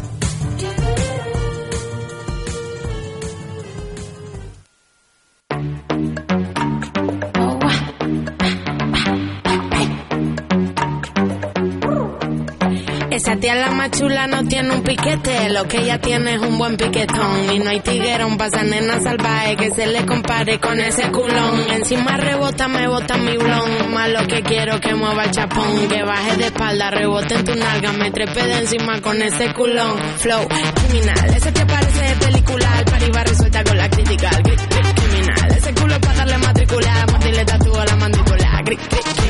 lo 15.58 15.68
que 15.68 15.78
ella 15.82 16.00
tiene 16.00 16.36
es 16.36 16.40
un 16.42 16.58
buen 16.60 16.78
piquetón. 16.78 17.52
Y 17.52 17.60
no 17.60 17.70
hay 17.72 17.80
tiguerón 17.80 18.38
para 18.38 18.50
esa 18.50 18.64
nena 18.64 19.02
salvaje 19.02 19.56
que 19.56 19.72
se 19.72 19.88
le 19.88 20.06
compare 20.06 20.60
con 20.60 20.80
ese 20.80 21.10
culón. 21.10 21.66
Encima 21.72 22.16
rebota, 22.18 22.68
me 22.68 22.88
bota 22.88 23.18
mi 23.18 23.36
blon. 23.38 23.92
Más 23.94 24.10
lo 24.10 24.28
que 24.28 24.44
quiero 24.44 24.80
que 24.80 24.94
mueva 24.94 25.24
el 25.24 25.32
chapón, 25.32 25.88
que 25.90 26.04
baje 26.04 26.36
de 26.38 26.46
espalda, 26.46 26.92
rebote 26.92 27.34
en 27.36 27.44
tu 27.44 27.56
nalga, 27.56 27.92
me 27.94 28.12
trepe 28.12 28.44
de 28.46 28.58
encima 28.60 29.02
con 29.02 29.20
ese 29.22 29.52
culón. 29.54 29.98
Flow 30.20 30.48
criminal, 30.48 31.34
ese 31.36 31.52
te 31.52 31.66
parece 31.66 32.04
de 32.04 32.16
película, 32.26 32.70
al 32.78 33.26
resuelta 33.26 33.64
con 33.64 33.78
la 33.78 33.90
crítica. 33.90 34.30
Criminal, 34.30 35.52
ese 35.58 35.74
culo 35.74 36.00
para 36.02 36.14
darle 36.18 36.38
matricular, 36.38 37.12
mordirle 37.12 37.46
tatúo 37.46 37.80
a 37.80 37.86
la 37.86 37.96
mandíbula. 37.96 38.62
Gri- 38.64 38.78
gri- 38.78 39.27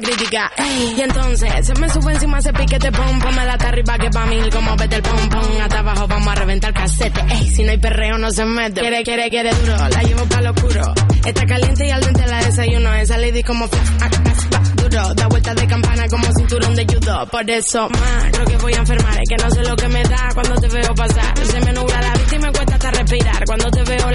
la. 0.00 0.52
Y 0.96 1.00
entonces, 1.00 1.66
se 1.66 1.74
me 1.80 1.88
sube 1.88 2.12
encima 2.12 2.38
ese 2.38 2.52
piquete 2.52 2.92
pom, 2.92 3.18
ponme 3.20 3.44
la 3.44 3.52
hasta 3.54 3.68
arriba 3.68 3.98
que 3.98 4.10
pa' 4.10 4.26
mí, 4.26 4.38
como 4.50 4.76
vete 4.76 4.96
el 4.96 5.02
pom 5.02 5.28
pom, 5.28 5.60
hasta 5.62 5.78
abajo 5.78 6.06
vamos 6.06 6.28
a 6.28 6.34
reventar 6.34 6.72
casete. 6.72 7.20
Ey, 7.30 7.50
si 7.50 7.62
no 7.62 7.70
hay 7.70 7.78
perreo 7.78 8.18
no 8.18 8.30
se 8.30 8.44
mete. 8.44 8.80
Quiere, 8.80 9.02
quiere, 9.02 9.30
quiere 9.30 9.50
duro, 9.54 9.76
la 9.76 10.02
llevo 10.02 10.24
pa' 10.26 10.40
lo 10.42 10.50
oscuro. 10.50 10.94
Está 11.24 11.46
caliente 11.46 11.86
y 11.86 11.90
al 11.90 12.02
dente 12.02 12.26
la 12.26 12.44
desayuno, 12.44 12.94
esa 12.94 13.18
lady 13.18 13.42
como 13.42 13.68
duro, 14.76 15.14
da 15.14 15.26
vueltas 15.28 15.56
de 15.56 15.66
campana 15.66 16.08
como 16.08 16.26
cinturón 16.36 16.74
de 16.74 16.84
judo. 16.84 17.26
Por 17.26 17.50
eso, 17.50 17.88
más, 17.88 18.30
creo 18.32 18.46
que 18.46 18.56
voy 18.58 18.74
a 18.74 18.78
enfermar, 18.78 19.14
es 19.14 19.28
que 19.28 19.42
no 19.42 19.50
sé 19.50 19.62
lo 19.62 19.76
que 19.76 19.88
me 19.88 20.02
da 20.04 20.28
cuando 20.34 20.54
te 20.56 20.68
veo 20.68 20.94
pasar. 20.94 21.38
Se 21.46 21.60
me 21.60 21.72
nubla 21.72 22.00
la 22.00 22.12
vista 22.12 22.36
y 22.36 22.38
me 22.38 22.52
cuesta 22.52 22.74
hasta 22.74 22.90
respirar. 22.90 23.44
Cuando 23.46 23.70
te 23.70 23.82
veo 23.82 24.05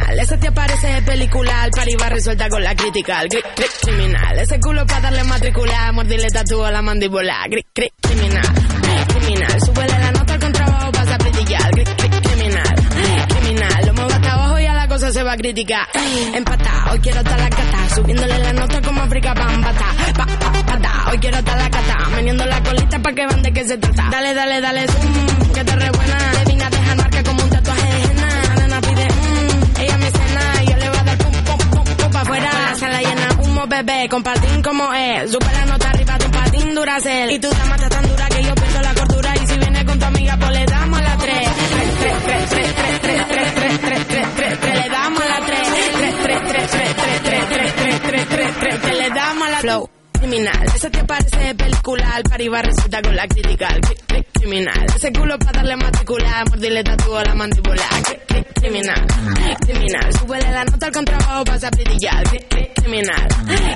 criminal. 0.00 0.18
Ese 0.20 0.36
te 0.38 0.48
aparece 0.48 0.86
de 0.88 1.02
película, 1.02 1.62
al 1.62 1.70
pari 1.70 1.94
va 1.96 2.08
resuelta 2.08 2.48
con 2.48 2.62
la 2.62 2.74
crítica. 2.74 3.22
Gri- 3.24 3.42
gri- 3.56 3.80
criminal. 3.82 4.38
Ese 4.38 4.60
culo 4.60 4.86
pa' 4.86 5.00
darle 5.00 5.24
matricular, 5.24 5.92
mordirle 5.92 6.28
tatúo 6.30 6.64
a 6.64 6.70
la 6.70 6.82
mandíbula. 6.82 7.44
Gri- 7.48 7.66
criminal. 8.00 8.46
Criminal. 9.08 9.60
Súbele 9.64 9.98
la 9.98 10.12
nota 10.12 10.34
al 10.34 10.40
contrabajo, 10.40 10.92
pasa 10.92 11.14
a 11.14 11.18
gri- 11.18 12.20
criminal. 12.22 12.74
Criminal. 13.28 13.86
Lo 13.86 13.94
muevo 13.94 14.10
hasta 14.10 14.32
abajo 14.32 14.58
y 14.58 14.66
a 14.66 14.74
la 14.74 14.88
cosa 14.88 15.12
se 15.12 15.22
va 15.22 15.32
a 15.32 15.36
criticar. 15.36 15.86
Empata, 16.34 16.90
hoy 16.92 16.98
quiero 17.00 17.18
estar 17.20 17.38
la 17.38 17.50
cata, 17.50 17.94
subiéndole 17.94 18.38
la 18.38 18.52
nota 18.52 18.80
como 18.82 19.02
África 19.02 19.34
Bambata. 19.34 19.84
Pa, 20.16 20.26
pa, 20.26 20.52
pata, 20.66 21.04
hoy 21.10 21.18
quiero 21.18 21.38
estar 21.38 21.56
la 21.58 21.70
cata, 21.70 22.08
meneando 22.16 22.46
la 22.46 22.62
colita 22.62 22.98
pa' 22.98 23.12
que 23.12 23.26
vean 23.26 23.42
de 23.42 23.52
qué 23.52 23.64
se 23.66 23.78
trata. 23.78 24.08
Dale, 24.10 24.34
dale, 24.34 24.60
dale, 24.60 24.86
zoom, 24.88 25.52
que 25.52 25.64
te 25.64 25.76
re 25.76 25.90
humo, 33.60 33.66
bebé, 33.66 34.08
compartir 34.08 34.62
como 34.62 34.92
es. 34.92 35.30
Sube 35.30 35.52
la 35.52 35.66
nota 35.66 35.90
arriba 35.90 36.18
de 36.18 36.24
un 36.26 36.30
patín 36.32 36.74
duracel. 36.74 37.30
Y 37.30 37.38
tu 37.38 37.50
dama 37.50 37.74
está 37.76 37.88
tan 37.88 38.08
dura 38.08 38.28
que 38.28 38.42
yo 38.42 38.54
pierdo 38.54 38.80
la 38.80 38.94
cordura. 38.94 39.34
Y 39.36 39.46
si 39.46 39.58
viene 39.58 39.84
con 39.84 39.98
tu 39.98 40.04
amiga, 40.04 40.36
pues 40.38 40.50
le 40.52 40.64
damos 40.66 41.00
la 41.02 41.16
tres. 41.16 41.48
Tres, 42.00 42.24
tres, 42.24 42.48
tres, 42.50 42.74
tres, 42.74 42.74
tres, 42.74 43.00
tres, 43.00 43.26
tres, 43.28 43.54
tres, 43.54 43.80
tres, 43.80 44.06
tres, 44.06 44.26
tres, 44.36 44.60
tres, 44.60 44.82
le 44.82 44.88
damos 44.90 45.24
la 45.26 45.40
tres. 45.46 45.68
Tres, 45.70 46.14
tres, 46.22 46.40
tres, 46.48 46.70
tres, 46.70 46.70
tres, 46.70 47.22
tres, 47.22 47.48
tres, 47.48 47.74
tres, 47.74 48.02
tres, 48.02 48.28
tres, 48.28 48.54
tres, 48.58 48.80
tres, 48.82 48.98
le 48.98 49.10
damos 49.10 49.50
la 49.50 49.58
flow. 49.58 49.99
Criminal, 50.20 50.66
ese 50.74 50.90
te 50.90 51.02
parece 51.04 51.36
de 51.38 51.54
película, 51.54 52.10
al 52.14 52.22
par 52.24 52.40
iba 52.40 52.60
resulta 52.62 53.00
con 53.02 53.16
la 53.16 53.26
crítica. 53.26 53.68
Cri- 53.80 53.96
cri- 54.06 54.26
Criminal, 54.32 54.86
ese 54.94 55.12
culo 55.12 55.38
para 55.38 55.52
darle 55.52 55.76
matricular, 55.76 56.48
mordirle 56.48 56.84
tatúo 56.84 57.16
a 57.18 57.24
la 57.24 57.34
mandíbula. 57.34 57.82
Cri- 58.04 58.20
cri- 58.28 58.46
Criminal, 58.60 59.06
criminal, 59.64 60.12
súbele 60.18 60.50
la 60.50 60.64
nota 60.64 60.86
al 60.86 60.92
contrabajo, 60.92 61.44
pasa 61.44 61.68
a 61.68 61.70
brillar. 61.70 62.24
Cri- 62.24 62.46
cri- 62.48 62.70
Criminal, 62.74 63.28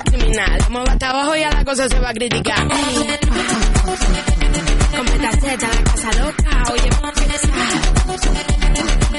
criminal, 0.04 0.58
muevo 0.70 0.90
hasta 0.90 1.10
abajo 1.10 1.36
y 1.36 1.42
a 1.42 1.50
la 1.50 1.64
cosa 1.64 1.88
se 1.88 1.98
va 1.98 2.10
a 2.10 2.12
criticar. 2.12 2.68
Completa 4.96 5.30
Z, 5.40 5.56
la 5.56 5.82
casa 5.84 6.22
loca, 6.22 6.62
oye, 6.72 6.90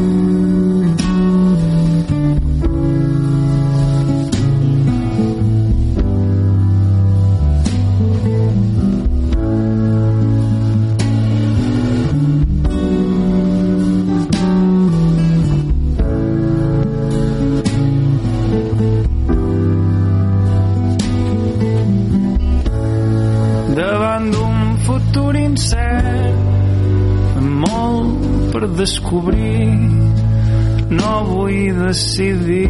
Decidir 31.88 32.68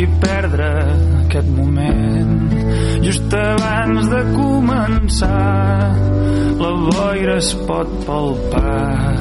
i 0.00 0.06
perdre 0.20 0.68
aquest 1.24 1.48
moment. 1.56 2.52
Just 3.04 3.32
abans 3.34 4.08
de 4.12 4.20
començar 4.36 5.96
la 6.60 6.72
boira 6.86 7.36
es 7.40 7.52
pot 7.68 7.88
palpar. 8.06 9.16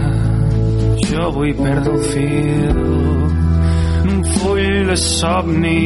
Jo 1.10 1.30
vull 1.36 1.56
perdre 1.58 1.96
el 1.96 2.04
fil 2.12 2.82
un 4.10 4.24
full 4.36 4.68
de 4.92 4.98
somni. 5.06 5.84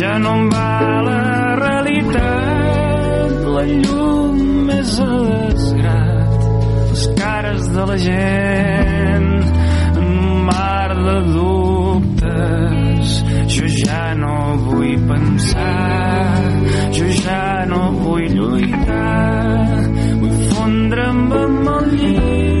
Ja 0.00 0.18
no 0.24 0.36
em 0.40 0.50
va 0.52 1.02
la 1.08 1.20
realitat 1.64 3.40
la 3.56 3.64
llum 3.70 4.70
és 4.76 4.92
a 5.04 5.10
desgrat 5.52 6.44
les 6.90 7.08
cares 7.20 7.72
de 7.74 7.88
la 7.92 7.98
gent 8.04 9.49
de 11.06 11.16
dubtes. 11.34 13.08
Jo 13.54 13.66
ja 13.82 14.04
no 14.22 14.36
vull 14.66 14.96
pensar 15.08 16.40
jo 16.96 17.06
ja 17.24 17.64
no 17.72 17.82
vull 18.02 18.28
lluitar. 18.36 19.90
Vull 20.20 20.40
fondre'm 20.52 21.20
amb 21.42 21.68
el 21.76 21.92
llit 21.98 22.59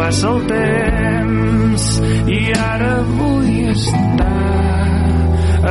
passa 0.00 0.28
el 0.32 0.38
temps 0.48 1.88
i 2.32 2.38
ara 2.56 2.92
vull 3.18 3.50
estar 3.72 4.30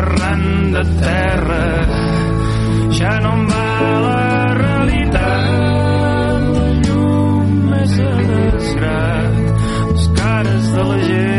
arran 0.02 0.44
de 0.76 0.84
terra. 1.00 1.64
Ja 3.00 3.16
no 3.26 3.34
em 3.40 3.44
va 3.50 3.66
la 4.06 4.22
realitat 4.62 6.48
la 6.60 6.70
llum 6.86 7.76
és 7.82 8.00
a 8.06 8.14
desgrat 8.30 9.44
les 9.90 10.08
cares 10.22 10.72
de 10.78 10.90
la 10.94 11.04
gent 11.10 11.39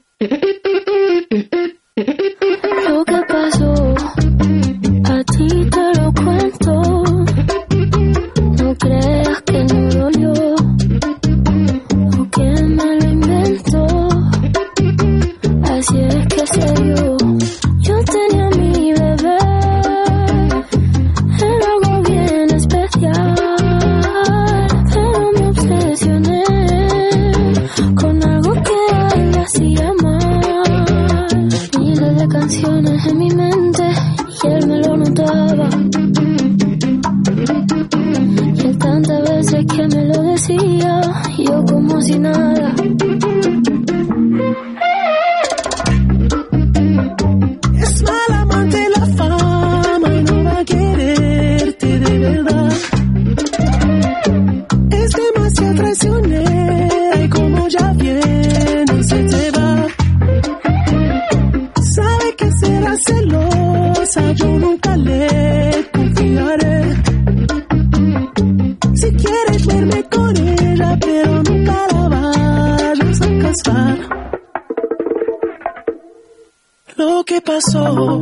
pasó 77.51 78.19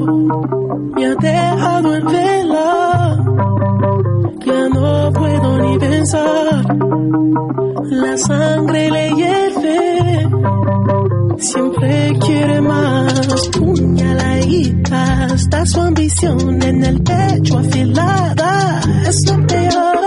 me 0.95 1.05
ha 1.05 1.13
dejado 1.15 1.95
en 1.95 2.05
vela. 2.05 3.23
Ya 4.45 4.69
no 4.69 5.11
puedo 5.13 5.57
ni 5.59 5.77
pensar. 5.77 6.65
La 7.91 8.17
sangre 8.17 8.89
le 8.89 9.09
hierve. 9.15 10.27
Siempre 11.37 12.17
quiere 12.25 12.59
más. 12.61 13.49
Puñaladitas, 13.49 15.49
da 15.49 15.65
su 15.65 15.81
ambición 15.81 16.61
en 16.61 16.83
el 16.83 17.03
pecho 17.03 17.57
afilada. 17.59 18.81
Es 19.07 19.17
lo 19.27 19.47
peor. 19.47 19.98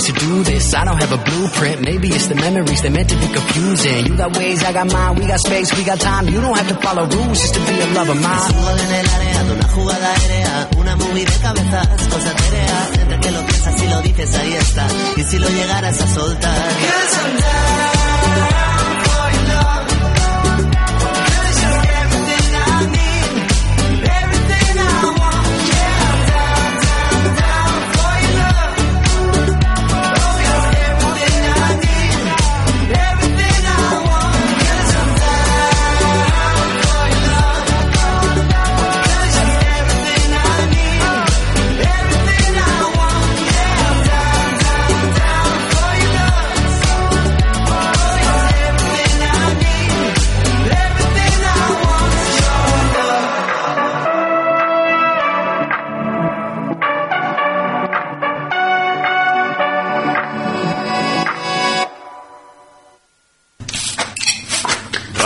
ways 0.00 0.12
to 0.12 0.26
do 0.26 0.42
this. 0.44 0.74
I 0.74 0.84
don't 0.84 1.00
have 1.00 1.12
a 1.12 1.18
blueprint. 1.18 1.82
Maybe 1.82 2.08
it's 2.08 2.26
the 2.28 2.34
memories 2.34 2.82
that 2.82 2.92
meant 2.92 3.08
to 3.10 3.16
be 3.16 3.28
confusing. 3.28 4.06
You 4.06 4.16
got 4.16 4.36
ways, 4.36 4.62
I 4.64 4.72
got 4.72 4.92
mine. 4.92 5.16
We 5.16 5.26
got 5.26 5.40
space, 5.40 5.76
we 5.76 5.84
got 5.84 6.00
time. 6.00 6.28
You 6.28 6.40
don't 6.40 6.56
have 6.56 6.68
to 6.68 6.74
follow 6.74 7.06
rules 7.06 7.40
just 7.40 7.54
to 7.54 7.60
be 7.60 7.80
a 7.80 7.86
lover 7.94 8.12
of 8.12 8.22
mine. 8.22 8.52
En 8.80 8.94
el 8.94 9.08
área 9.08 9.44
de 9.44 9.52
una 9.52 9.68
jugada 9.68 10.12
aérea, 10.14 10.68
una 10.78 10.96
movie 10.96 11.24
de 11.24 11.36
cabezas, 11.42 12.08
cosa 12.08 12.34
terea. 12.34 12.88
Entre 13.00 13.20
que 13.20 13.30
lo 13.30 13.46
piensas 13.46 13.82
y 13.82 13.88
lo 13.88 14.02
dices, 14.02 14.34
ahí 14.36 14.54
está. 14.54 14.86
Y 15.16 15.22
si 15.24 15.38
lo 15.38 15.48
llegaras 15.48 16.00
a 16.00 16.06
soltar. 16.14 16.70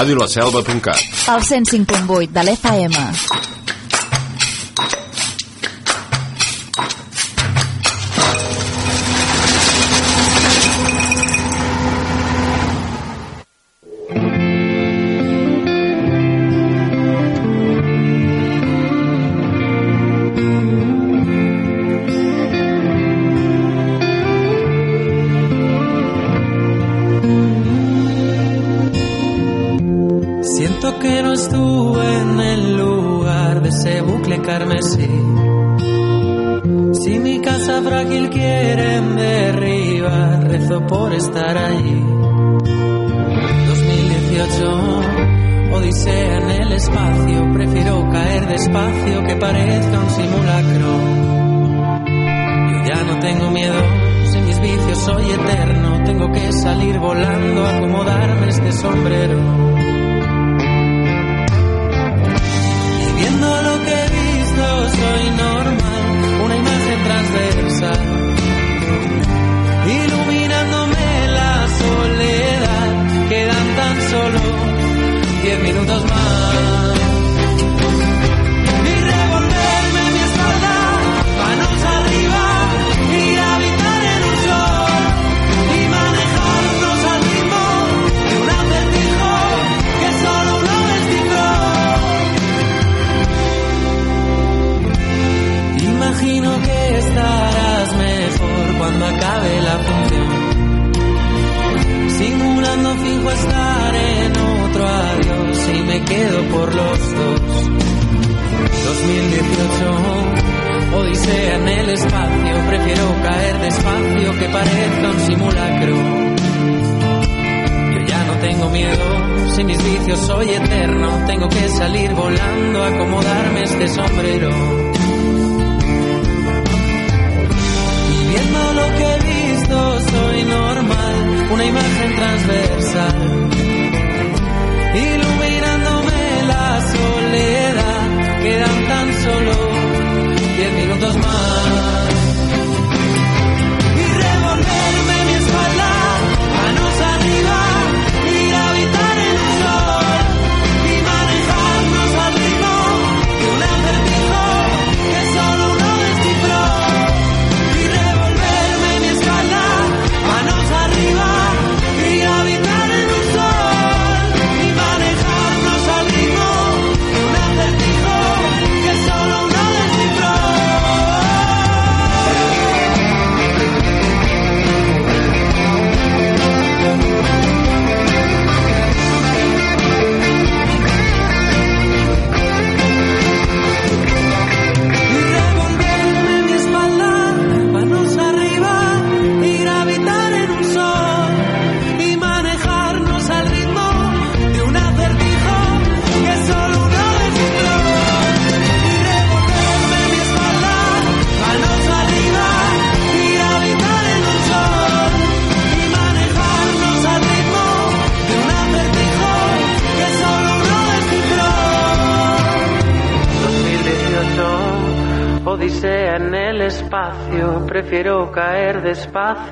radiolaselva.cat. 0.05 1.01
El 1.35 1.43
105.8 1.43 2.29
de 2.31 2.45
l'FM. 2.45 3.54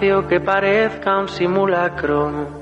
Que 0.02 0.40
parezca 0.40 1.16
un 1.16 1.28
simulacro. 1.28 2.61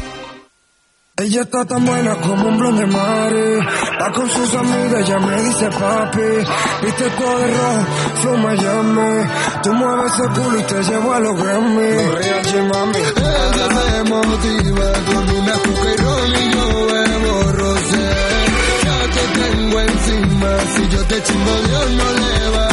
Ella 1.21 1.41
está 1.41 1.63
tan 1.65 1.85
buena 1.85 2.15
como 2.15 2.49
un 2.49 2.57
blon 2.57 2.77
de 2.77 2.85
mare. 2.87 3.57
Va 3.59 4.11
con 4.11 4.27
sus 4.27 4.55
amigas, 4.55 5.07
ya 5.07 5.19
me 5.19 5.39
dice 5.39 5.69
papi. 5.69 6.29
Viste 6.81 7.09
todo 7.11 7.37
de 7.37 7.47
rojo, 7.47 7.85
flow 8.21 8.37
Miami. 8.37 9.29
Tú 9.61 9.73
mueves 9.73 10.13
ese 10.13 10.27
culo 10.29 10.59
y 10.59 10.63
te 10.63 10.83
llevo 10.83 11.13
a 11.13 11.19
los 11.19 11.37
Grammy. 11.37 11.91
No 12.55 12.63
mami. 12.73 12.97
Ella 12.97 14.03
me 14.03 14.03
motiva 14.15 14.93
con 15.05 15.29
una 15.29 15.55
ron 16.01 16.31
y 16.41 16.53
yo 16.53 16.87
bebo 16.87 17.51
rosé. 17.51 18.09
Ya 18.83 18.99
te 19.13 19.23
tengo 19.41 19.79
encima, 19.79 20.59
si 20.75 20.89
yo 20.89 21.05
te 21.05 21.21
chingo 21.21 21.55
Dios 21.67 21.91
no 21.91 22.13
le 22.13 22.57
va 22.57 22.70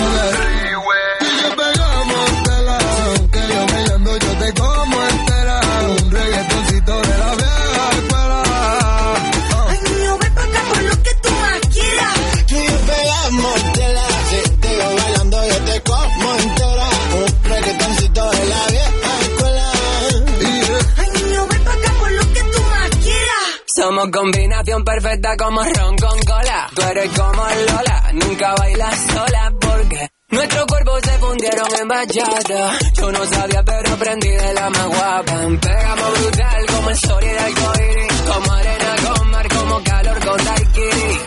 Somos 23.98 24.12
combinación 24.12 24.84
perfecta 24.84 25.36
como 25.36 25.60
ron 25.60 25.96
con 25.96 26.20
cola. 26.20 26.70
Tú 26.72 26.82
eres 26.82 27.10
como 27.18 27.42
Lola, 27.42 28.10
nunca 28.12 28.54
bailas 28.54 28.96
sola 29.12 29.52
porque 29.60 30.08
nuestros 30.30 30.66
cuerpos 30.66 31.00
se 31.02 31.18
fundieron 31.18 31.66
en 31.80 31.88
bachata. 31.88 32.78
Yo 32.94 33.10
no 33.10 33.24
sabía, 33.24 33.60
pero 33.64 33.92
aprendí 33.92 34.28
de 34.28 34.54
la 34.54 34.70
más 34.70 34.86
guapa. 34.86 35.34
Pegamos 35.60 36.20
brutal 36.20 36.66
como 36.66 36.90
el 36.90 36.96
sol 36.96 37.24
y 37.24 37.26
el 37.26 37.38
arcoíris. 37.38 38.22
Como 38.22 38.52
arena 38.52 38.94
con 39.04 39.30
mar, 39.32 39.48
como 39.48 39.82
calor 39.82 40.26
con 40.26 40.44
daiquiri. 40.44 41.20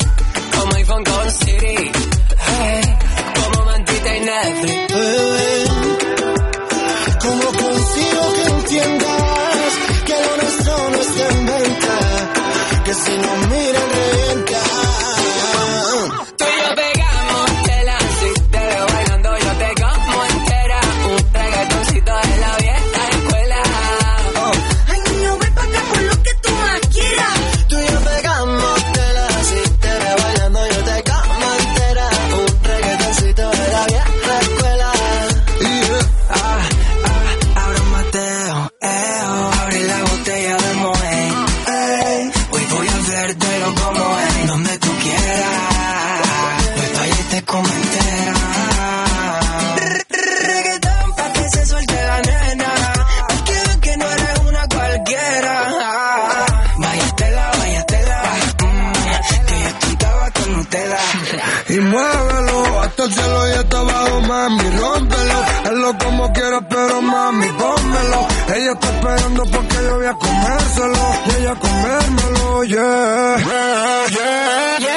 Como 0.58 0.76
iPhone 0.76 1.04
con 1.04 1.32
Siri. 1.32 1.92
Hey, 2.38 2.98
como 3.36 3.66
mantita 3.66 4.16
y 4.16 4.20
Netflix. 4.22 5.71
Voy 70.02 70.10
a 70.10 70.14
comérselo. 70.14 70.96
Y 71.28 71.42
ella 71.42 71.56
comérmelo. 71.56 72.64
Yeah, 72.64 73.38
yeah, 73.38 74.08
yeah, 74.10 74.80
yeah. 74.80 74.91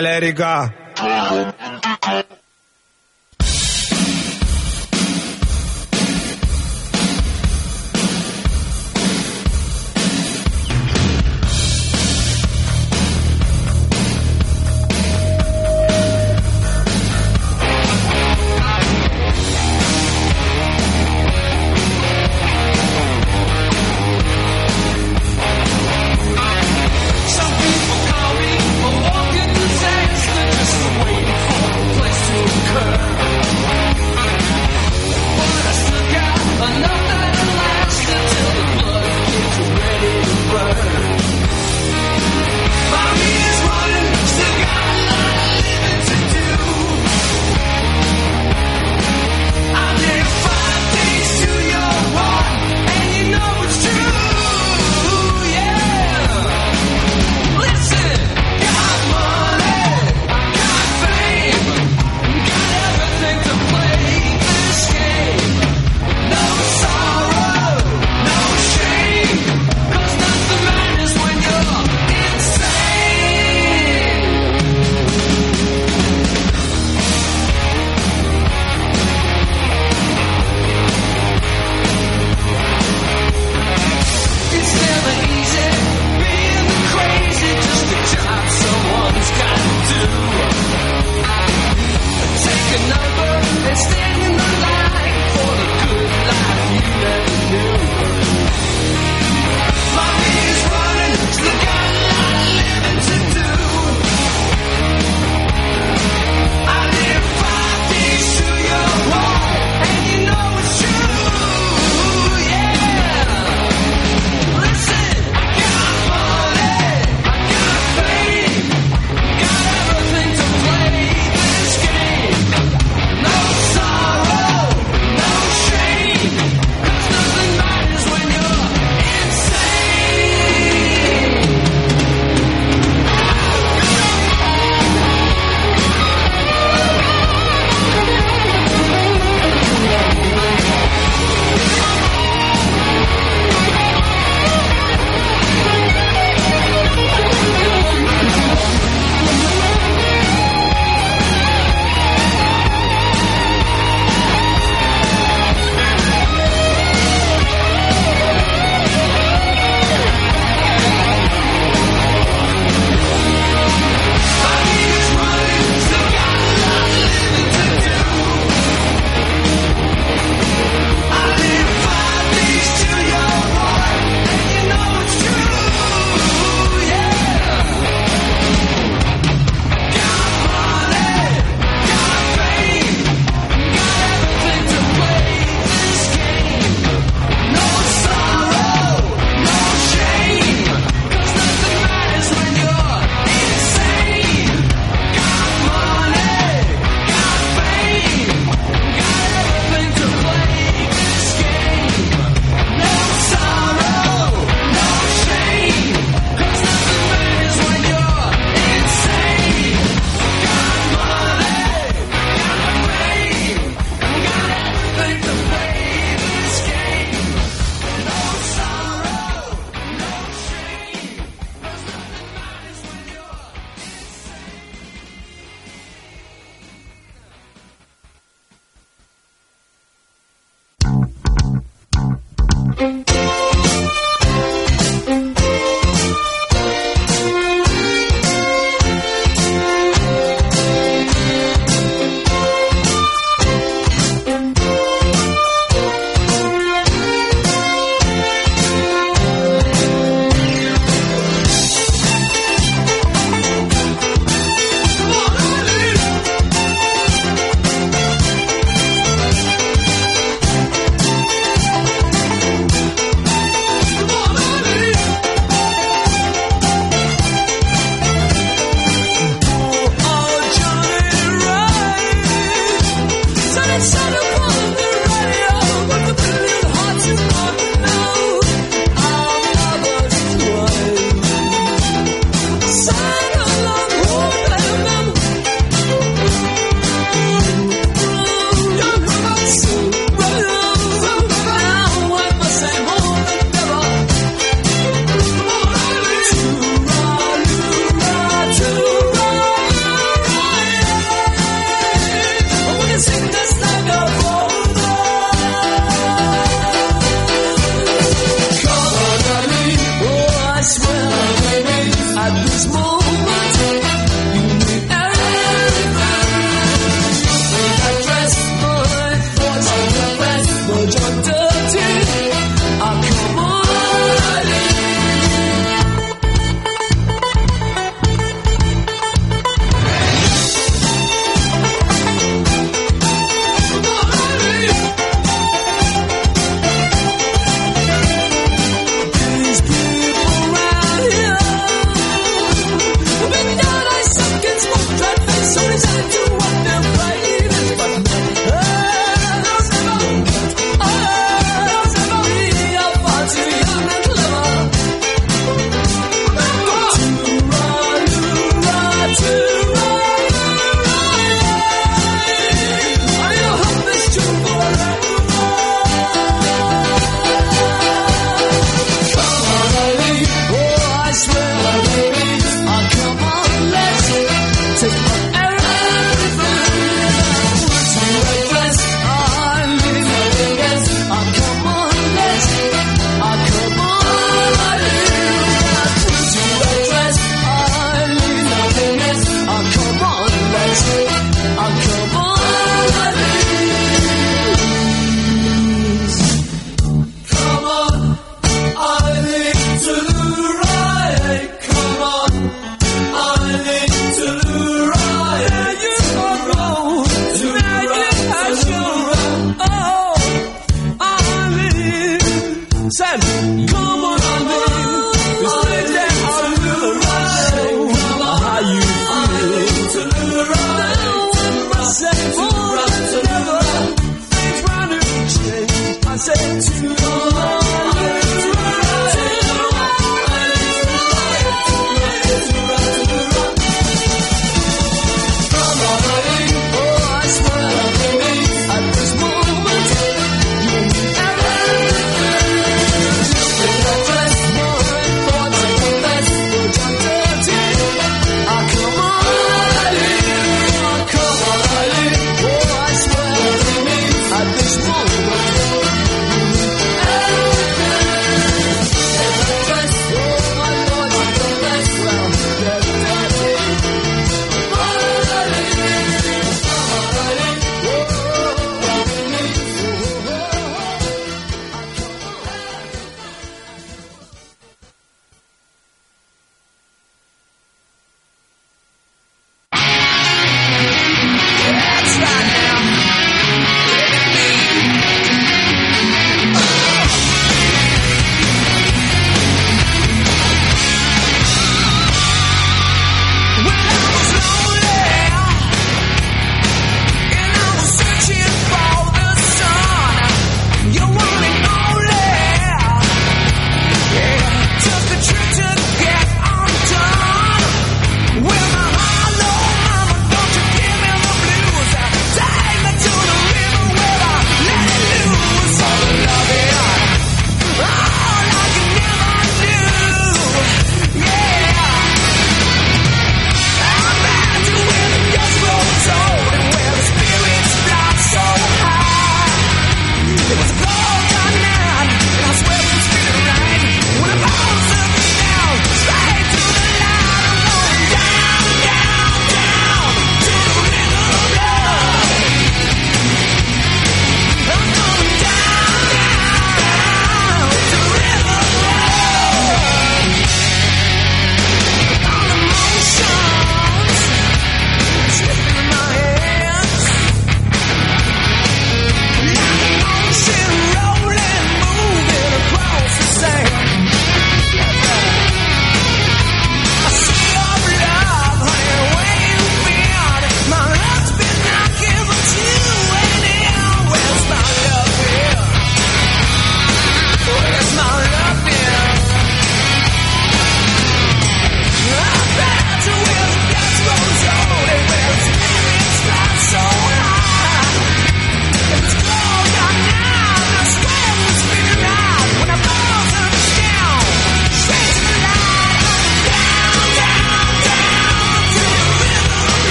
Galérica. 0.00 0.72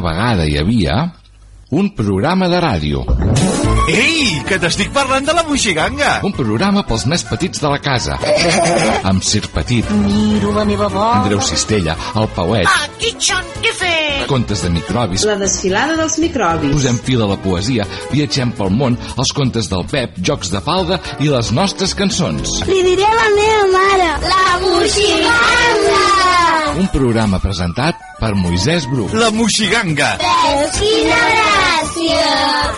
Una 0.00 0.14
vegada 0.14 0.46
hi 0.48 0.54
havia 0.56 0.94
un 1.76 1.90
programa 1.94 2.46
de 2.48 2.58
ràdio. 2.64 3.02
Ei, 3.92 4.38
que 4.48 4.56
t'estic 4.62 4.94
parlant 4.94 5.26
de 5.28 5.34
la 5.36 5.42
moixiganga! 5.44 6.14
Un 6.24 6.32
programa 6.32 6.86
pels 6.88 7.04
més 7.10 7.24
petits 7.28 7.60
de 7.60 7.68
la 7.68 7.76
casa. 7.84 8.16
Amb 9.10 9.20
Sir 9.20 9.42
Petit, 9.52 9.92
Miro 10.06 10.54
la 10.56 10.64
meva 10.64 10.88
bola. 10.88 11.20
Andreu 11.20 11.44
Cistella, 11.44 11.98
el 12.16 12.30
Pauet, 12.32 12.72
John, 13.20 13.52
què? 13.60 13.74
Contes 14.30 14.62
de 14.62 14.70
microbis, 14.70 15.24
La 15.26 15.34
desfilada 15.40 15.96
dels 15.98 16.16
microbis. 16.22 16.70
posem 16.76 16.98
fil 17.06 17.22
a 17.24 17.28
la 17.32 17.36
poesia, 17.42 17.86
viatgem 18.12 18.52
pel 18.54 18.70
món, 18.70 18.96
els 19.18 19.32
contes 19.34 19.66
del 19.72 19.84
Pep, 19.90 20.14
jocs 20.30 20.52
de 20.54 20.60
falda 20.62 21.00
i 21.18 21.28
les 21.32 21.50
nostres 21.56 21.94
cançons. 21.98 22.60
Li 22.70 22.82
diré 22.86 23.04
a 23.08 23.14
la 23.18 23.28
meva 23.36 23.66
mare. 23.74 24.10
La 24.30 24.44
moixiganga! 24.62 26.04
Un 26.80 26.86
programa 26.92 27.40
presentat 27.42 27.98
per 28.20 28.34
Moisès 28.38 28.86
Bru. 28.90 29.08
La 29.18 29.30
moixiganga! 29.34 30.12
Veus 30.22 30.78
quina 30.78 31.18
gràcia! 31.32 32.28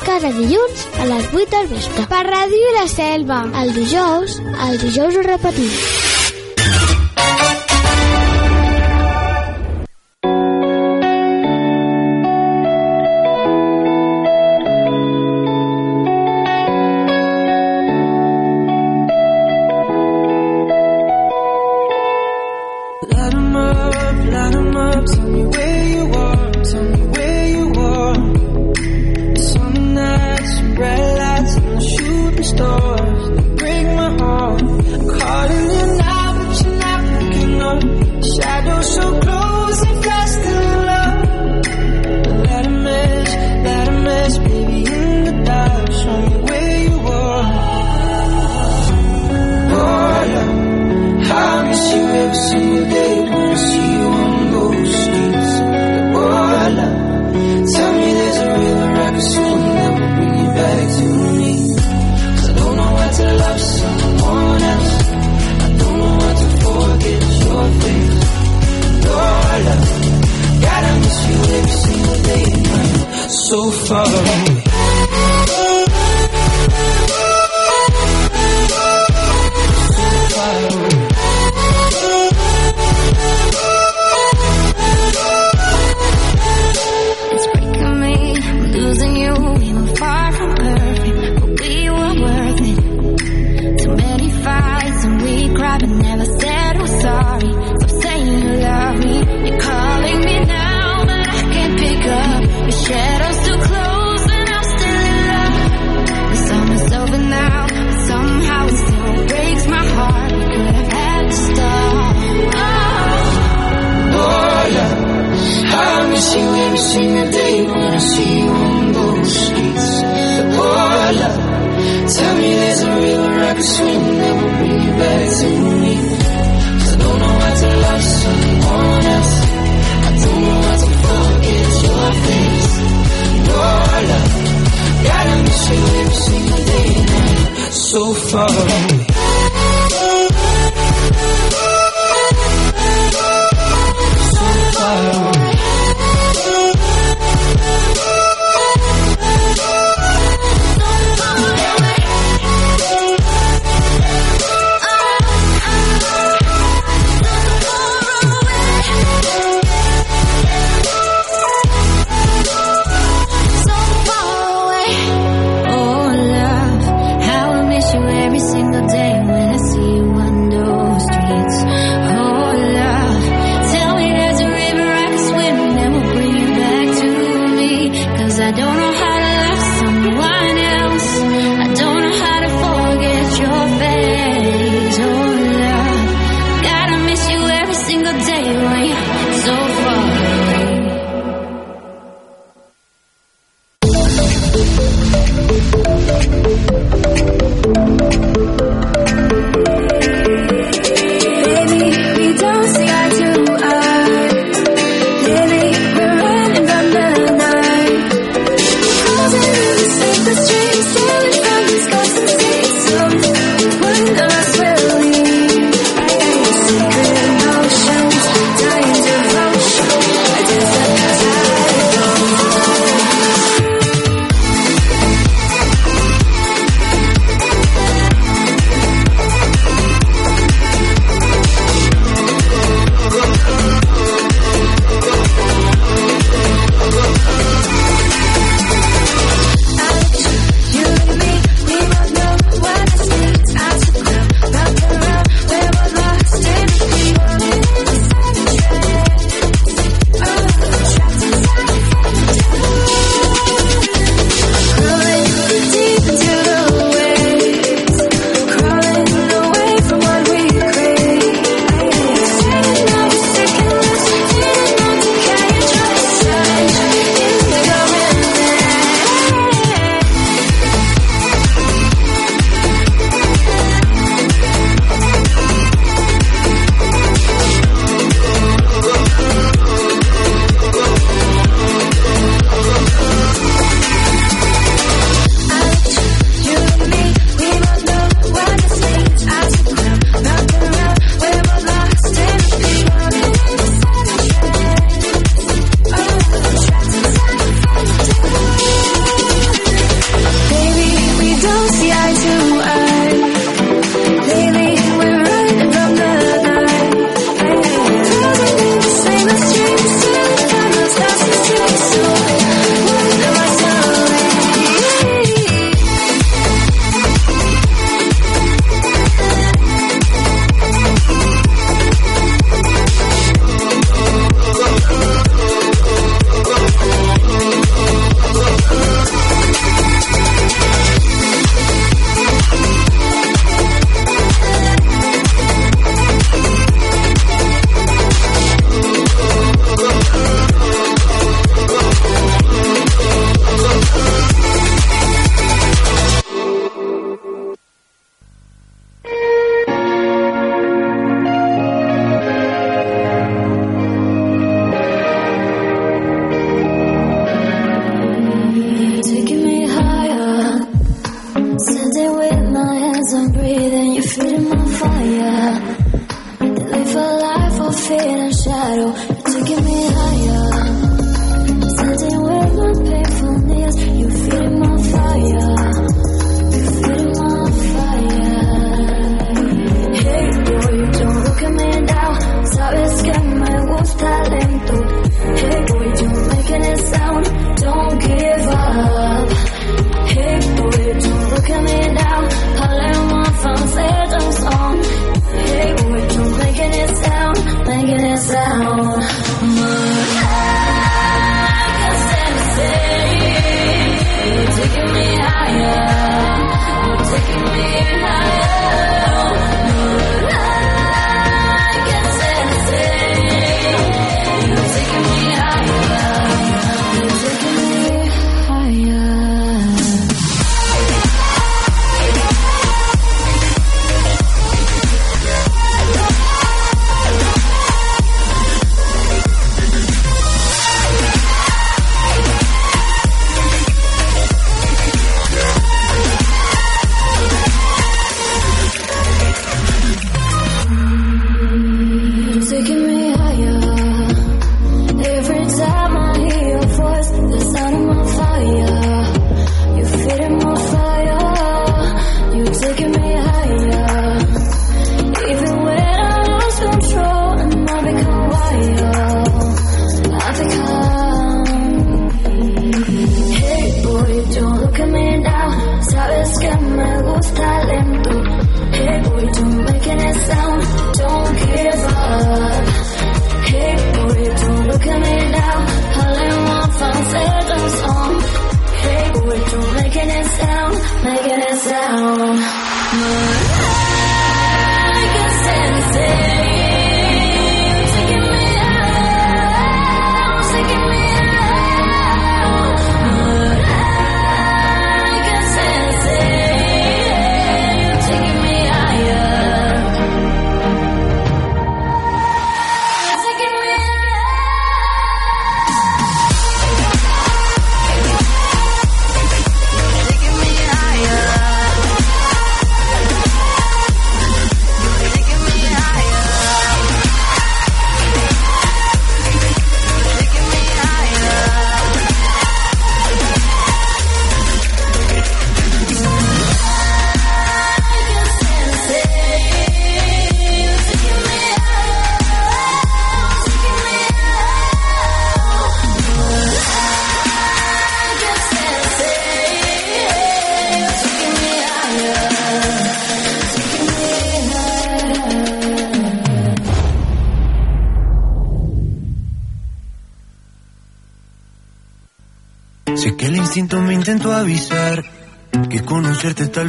Cada 0.06 0.32
dilluns 0.38 0.86
a 1.02 1.08
les 1.10 1.28
8 1.34 1.50
del 1.56 1.68
vespre. 1.74 2.06
Per 2.14 2.22
Ràdio 2.30 2.72
La 2.78 2.86
Selva. 2.90 3.42
El 3.62 3.74
dijous, 3.76 4.40
el 4.68 4.80
dijous 4.86 5.20
ho 5.20 5.26
repetim. 5.28 5.70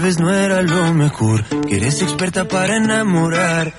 vez 0.04 0.20
no 0.20 0.34
era 0.34 0.62
lo 0.62 0.94
mejor, 0.94 1.46
que 1.66 1.78
eres 1.78 2.02
experta 2.02 2.46
para 2.46 2.76
enamorar. 2.76 3.74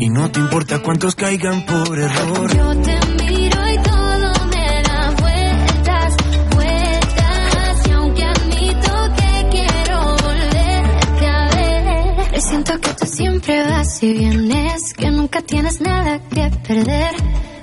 Y 0.00 0.10
no 0.10 0.28
te 0.30 0.40
importa 0.40 0.82
cuántos 0.82 1.14
caigan 1.14 1.64
por 1.64 1.96
error. 1.96 2.56
Yo 2.56 2.76
te 2.82 2.98
miro 3.22 3.70
y 3.70 3.78
todo 3.78 4.46
me 4.52 4.82
da 4.82 5.10
vueltas, 5.20 6.16
vueltas. 6.56 7.86
Y 7.86 7.90
aunque 7.92 8.24
admito 8.24 8.92
que 9.16 9.48
quiero 9.52 10.00
volverte 10.24 11.26
a 11.28 11.48
ver, 11.54 12.40
siento 12.40 12.80
que 12.80 12.94
tú 12.94 13.06
siempre 13.06 13.62
vas 13.62 14.02
y 14.02 14.12
vienes, 14.12 14.92
que 14.94 15.10
nunca 15.12 15.40
tienes 15.40 15.80
nada 15.80 16.18
que 16.34 16.50
perder, 16.66 17.14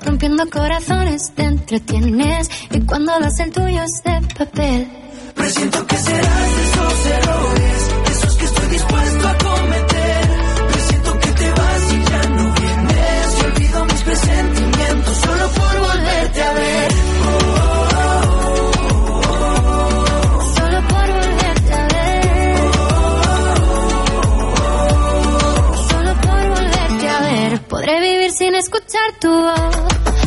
rompiendo 0.06 0.48
corazón 0.48 0.97
Podré 27.68 28.00
vivir 28.00 28.30
sin 28.30 28.54
escuchar 28.54 29.18
tu 29.20 29.28
voz, 29.28 29.76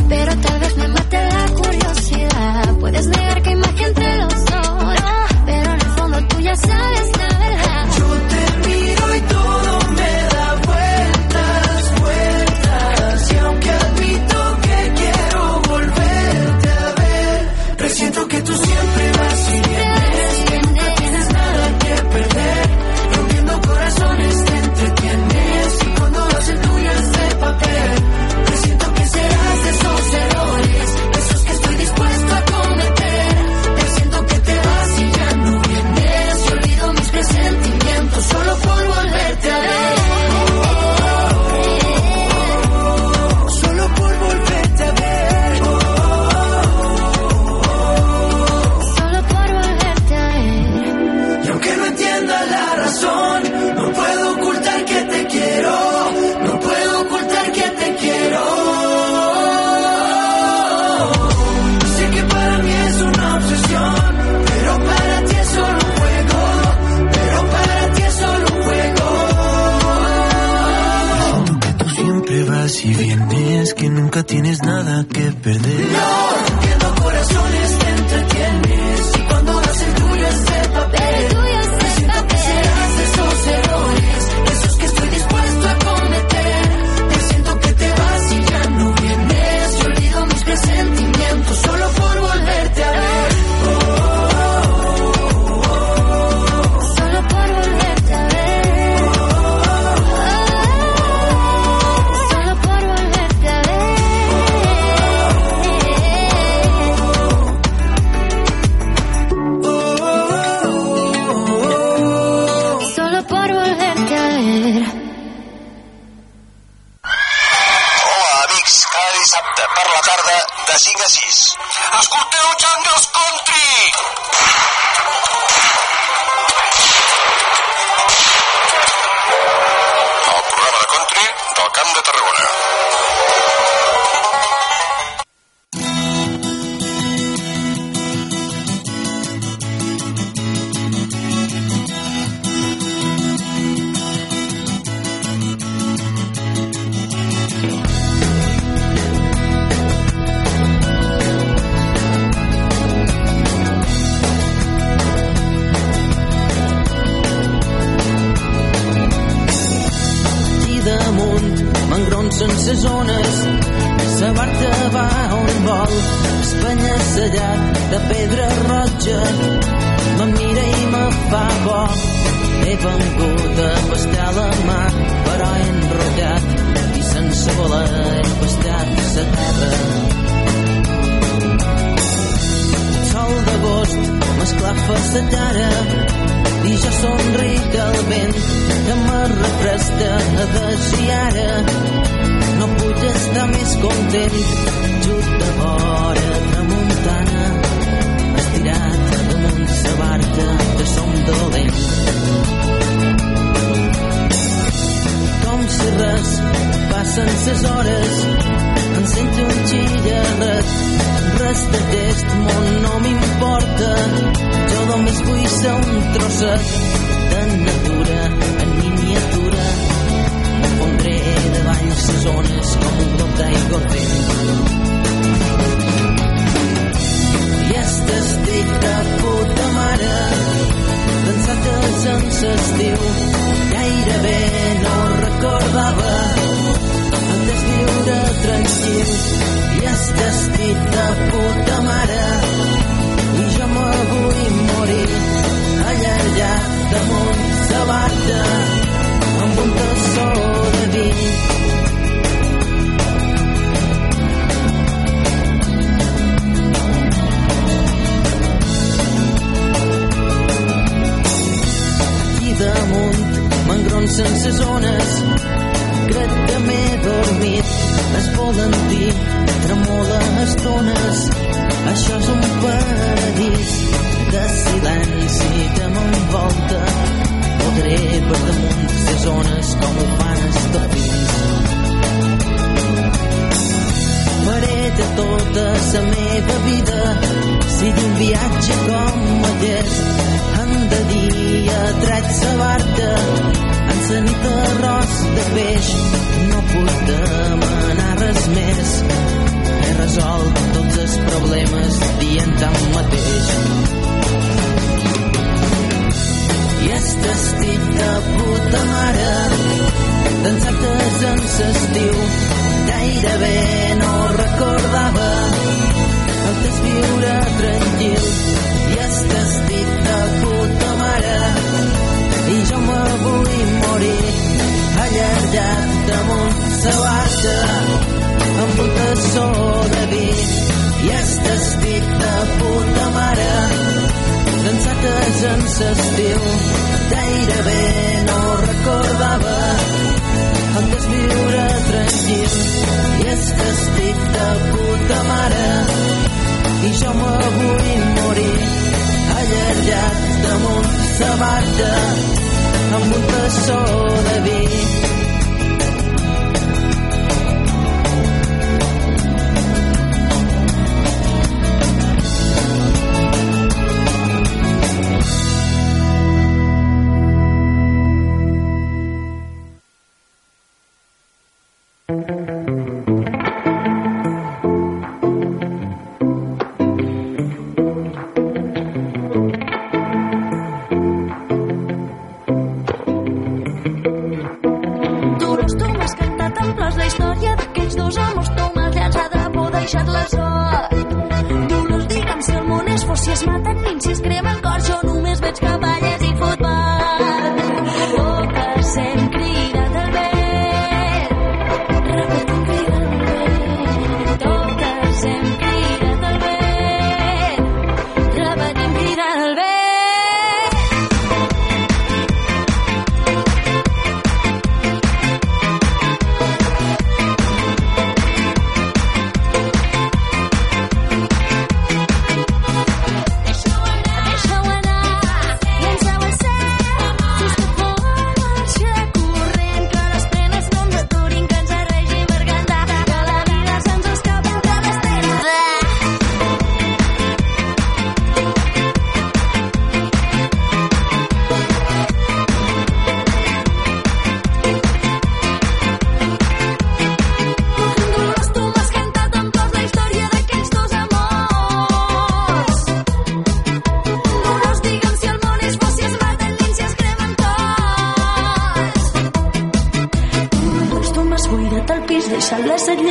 pero 0.08 0.32
tal 0.36 0.60
vez 0.60 0.76
me 0.76 0.88
mate 0.88 1.16
la 1.16 1.46
curiosidad. 1.60 2.78
Puedes 2.78 3.08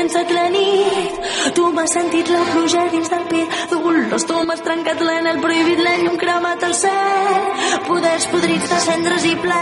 sense 0.01 0.17
aclarir. 0.17 1.53
Tu 1.55 1.65
m'has 1.73 1.93
sentit 1.93 2.29
la 2.33 2.41
pluja 2.51 2.87
dins 2.93 3.09
del 3.13 3.25
pit 3.31 3.47
dolors 3.71 4.25
tu 4.29 4.37
m'has 4.47 4.61
trencat 4.65 4.99
l'anel 5.07 5.37
prohibit 5.45 5.79
la 5.85 5.93
llum 6.01 6.17
cremat 6.23 6.63
al 6.67 6.75
cel. 6.83 7.43
Poders 7.87 8.25
podrits 8.33 8.69
de 8.71 8.79
cendres 8.87 9.27
i 9.33 9.35
ple 9.43 9.61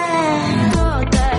totes 0.77 1.38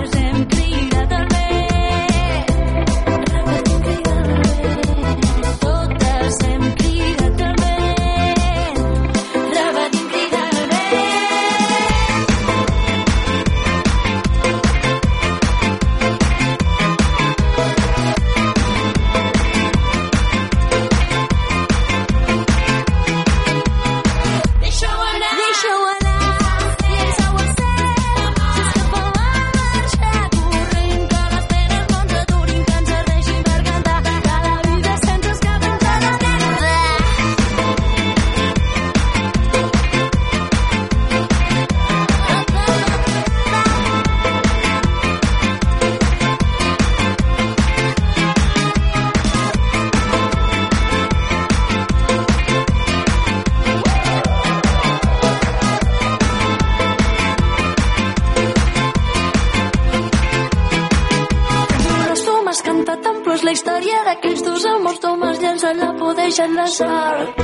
in 66.45 66.55
the 66.55 66.67
dark. 66.79 67.37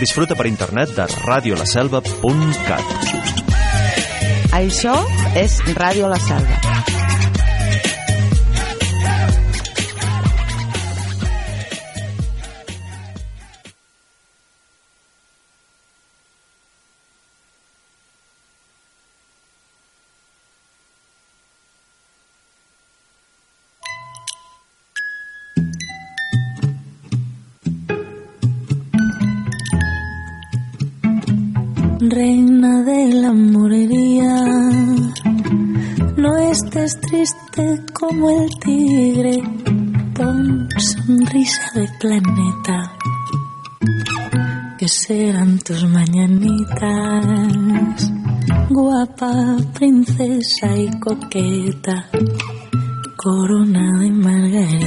Disfruta 0.00 0.34
per 0.36 0.46
internet 0.50 0.92
de 0.92 1.06
radiolaselva.cat. 1.24 2.84
Això 4.52 5.00
és 5.40 5.58
Ràdio 5.74 6.12
La 6.12 6.20
Selva. 6.20 6.73
como 38.14 38.30
el 38.30 38.48
tigre, 38.60 39.42
con 40.16 40.68
sonrisa 40.78 41.72
de 41.74 41.88
planeta, 41.98 42.92
que 44.78 44.86
serán 44.88 45.58
tus 45.58 45.84
mañanitas, 45.88 47.26
guapa 48.70 49.56
princesa 49.74 50.76
y 50.76 50.90
coqueta, 51.00 52.08
corona 53.16 53.98
de 53.98 54.10
margarita. 54.10 54.83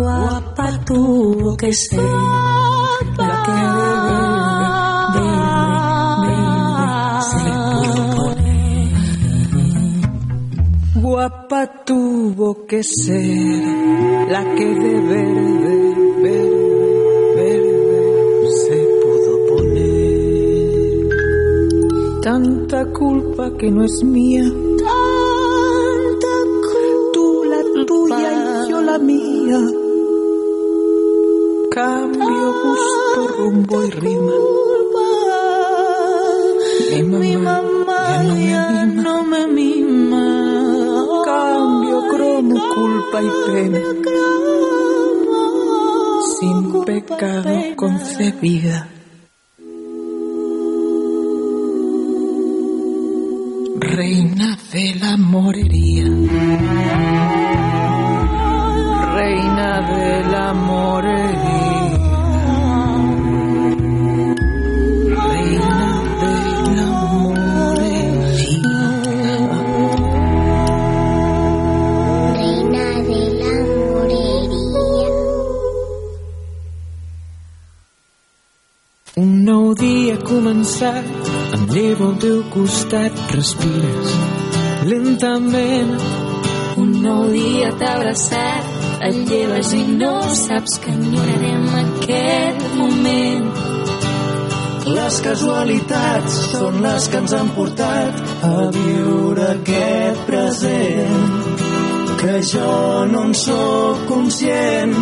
guapa 0.00 0.80
tuvo 0.86 1.56
que 1.58 1.72
ser, 1.74 2.00
la 3.18 3.42
que 3.44 3.52
debe, 3.80 4.12
debe, 5.16 6.36
se 7.30 7.44
propone. 7.92 8.56
Guapa 11.02 11.60
tuvo 11.84 12.48
que 12.66 12.82
ser 12.82 13.62
la 14.30 14.42
que 14.54 14.66
de 14.82 14.94
verde, 15.12 15.74
verde, 16.22 17.34
verde 17.36 18.00
se 18.64 18.78
pudo 19.02 19.32
poner. 19.50 21.08
Tanta 22.22 22.80
culpa 22.92 23.44
que 23.58 23.68
no 23.70 23.84
es 23.84 24.02
mía 24.02 24.44
Gusto, 32.62 33.28
rumbo 33.36 33.84
y 33.84 33.90
rima. 33.90 34.32
Mi 37.02 37.36
mamá, 37.36 38.24
ya 38.50 38.84
no 38.84 39.24
me 39.24 39.46
mima. 39.46 40.26
Cambio, 41.24 42.00
cromo, 42.08 42.56
culpa 42.74 43.22
y 43.22 43.30
pena. 43.46 43.80
Sin 46.38 46.84
pecado 46.84 47.54
concebida. 47.76 48.88
Reina 53.78 54.58
de 54.72 54.94
la 55.00 55.16
morería. 55.16 56.04
Reina 59.14 59.80
de 59.92 60.24
la 60.30 60.52
començat, 80.80 81.04
em 81.54 81.66
llevo 81.74 82.06
al 82.08 82.16
teu 82.16 82.42
costat, 82.50 83.12
respires 83.34 84.12
lentament. 84.88 85.90
Un 86.80 86.92
nou 87.02 87.26
dia 87.28 87.70
t'ha 87.76 87.96
abraçat, 87.98 88.70
et 89.04 89.18
lleves 89.28 89.72
i 89.76 89.82
no 89.98 90.14
saps 90.32 90.78
que 90.80 90.90
enyorarem 90.90 91.66
aquest 91.82 92.64
moment. 92.78 93.50
Les 94.90 95.20
casualitats 95.22 96.38
són 96.54 96.80
les 96.82 97.08
que 97.08 97.20
ens 97.20 97.34
han 97.36 97.50
portat 97.54 98.24
a 98.48 98.70
viure 98.74 99.50
aquest 99.52 100.24
present 100.26 101.60
que 102.20 102.40
jo 102.44 103.04
no 103.12 103.26
en 103.28 103.34
sóc 103.34 104.08
conscient. 104.08 104.96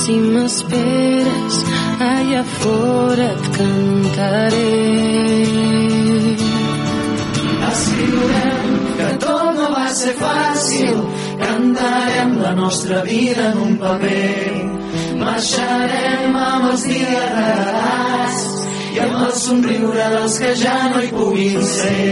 Si 0.00 0.16
m'esperes, 0.16 1.60
allà 2.00 2.42
fora 2.44 3.26
et 3.32 3.44
cantaré. 3.56 4.72
Escriurem 7.70 8.70
que 8.98 9.08
tot 9.24 9.50
no 9.58 9.68
va 9.74 9.88
ser 10.00 10.14
fàcil, 10.20 10.98
cantarem 11.44 12.36
la 12.42 12.54
nostra 12.62 13.02
vida 13.04 13.50
en 13.52 13.62
un 13.66 13.76
paper. 13.84 14.54
Marxarem 15.20 16.36
amb 16.40 16.70
els 16.72 16.86
dies 16.88 17.30
regalats 17.36 18.44
i 18.94 19.00
amb 19.06 19.16
el 19.26 19.32
somriure 19.44 20.10
dels 20.16 20.38
que 20.42 20.54
ja 20.64 20.78
no 20.94 21.04
hi 21.04 21.12
puguin 21.14 21.64
ser. 21.76 22.06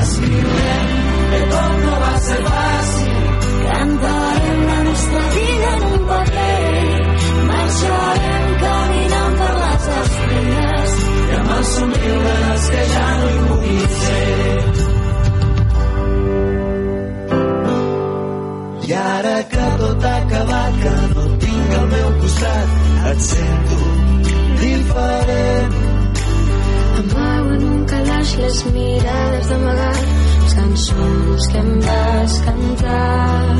Escriurem 0.00 0.94
que 1.32 1.42
tot 1.52 1.80
no 1.84 1.98
va 2.06 2.14
ser 2.28 2.40
fàcil, 2.48 2.71
i 11.62 11.64
amb 11.64 11.70
el 11.70 11.70
somriure 11.70 12.32
dels 12.42 12.66
que 12.72 12.82
ja 12.92 13.06
no 13.18 13.26
hi 13.28 13.38
puguin 13.48 13.88
ser. 13.98 14.66
I 18.88 18.92
ara 19.00 19.36
que 19.52 19.66
tot 19.82 20.04
ha 20.04 20.16
acabat, 20.22 20.72
que 20.82 20.94
no 21.14 21.24
tinc 21.44 21.68
al 21.78 21.86
meu 21.92 22.08
costat, 22.22 22.68
et 23.10 23.20
sento 23.28 23.78
diferent. 24.62 25.74
Amago 26.98 27.50
en 27.54 27.62
un 27.72 27.84
calaix 27.92 28.30
les 28.42 28.58
mirades 28.74 29.48
d'amagar 29.48 29.96
cançons 30.52 31.42
que 31.52 31.58
em 31.58 31.70
vas 31.86 32.34
cantar 32.46 33.56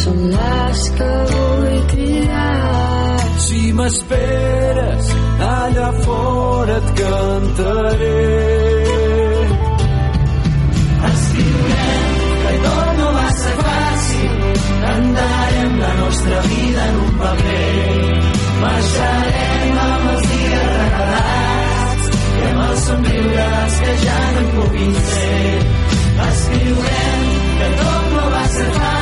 són 0.00 0.18
les 0.32 0.80
que 0.98 1.12
vull 1.32 1.78
cridar 1.92 3.18
Si 3.48 3.60
m'esperes, 3.72 5.12
allà 5.40 5.92
fora 6.04 6.76
et 6.76 6.88
cantaré. 7.00 8.22
Escriurem 11.10 12.18
que 12.42 13.08
va 13.14 13.28
la 15.78 15.94
nostra 15.94 16.40
vida 16.40 16.86
en 16.88 16.96
un 17.04 17.10
paper. 17.18 18.22
Marxarem 18.60 19.78
amb 19.86 20.10
els 20.12 20.28
dies 20.32 20.68
regalats 20.76 22.04
i 22.38 22.46
amb 22.50 22.62
el 22.66 22.76
somriure 22.86 23.48
dels 23.54 23.80
que 23.82 23.96
ja 24.04 24.20
no 24.34 24.44
hi 24.44 24.52
puguin 24.54 24.94
ser. 25.10 25.66
Escriurem 26.28 27.28
que 27.58 27.74
tot 27.82 28.14
no 28.14 28.30
va 28.36 28.46
ser 28.56 28.70
fàcil, 28.78 28.97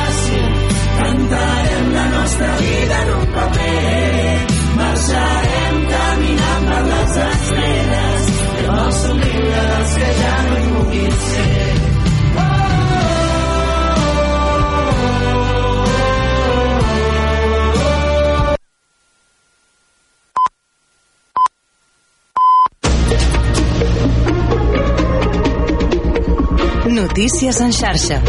Notícies 27.17 27.59
en 27.61 27.73
xarxa. 27.73 28.21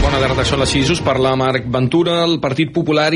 Bona 0.00 0.16
tarda, 0.16 0.40
són 0.48 0.62
les 0.62 0.70
6. 0.72 0.88
Us 0.94 1.00
parla 1.04 1.34
Marc 1.36 1.66
Ventura. 1.68 2.22
El 2.24 2.38
Partit 2.40 2.70
Popular 2.72 3.04
i 3.06 3.12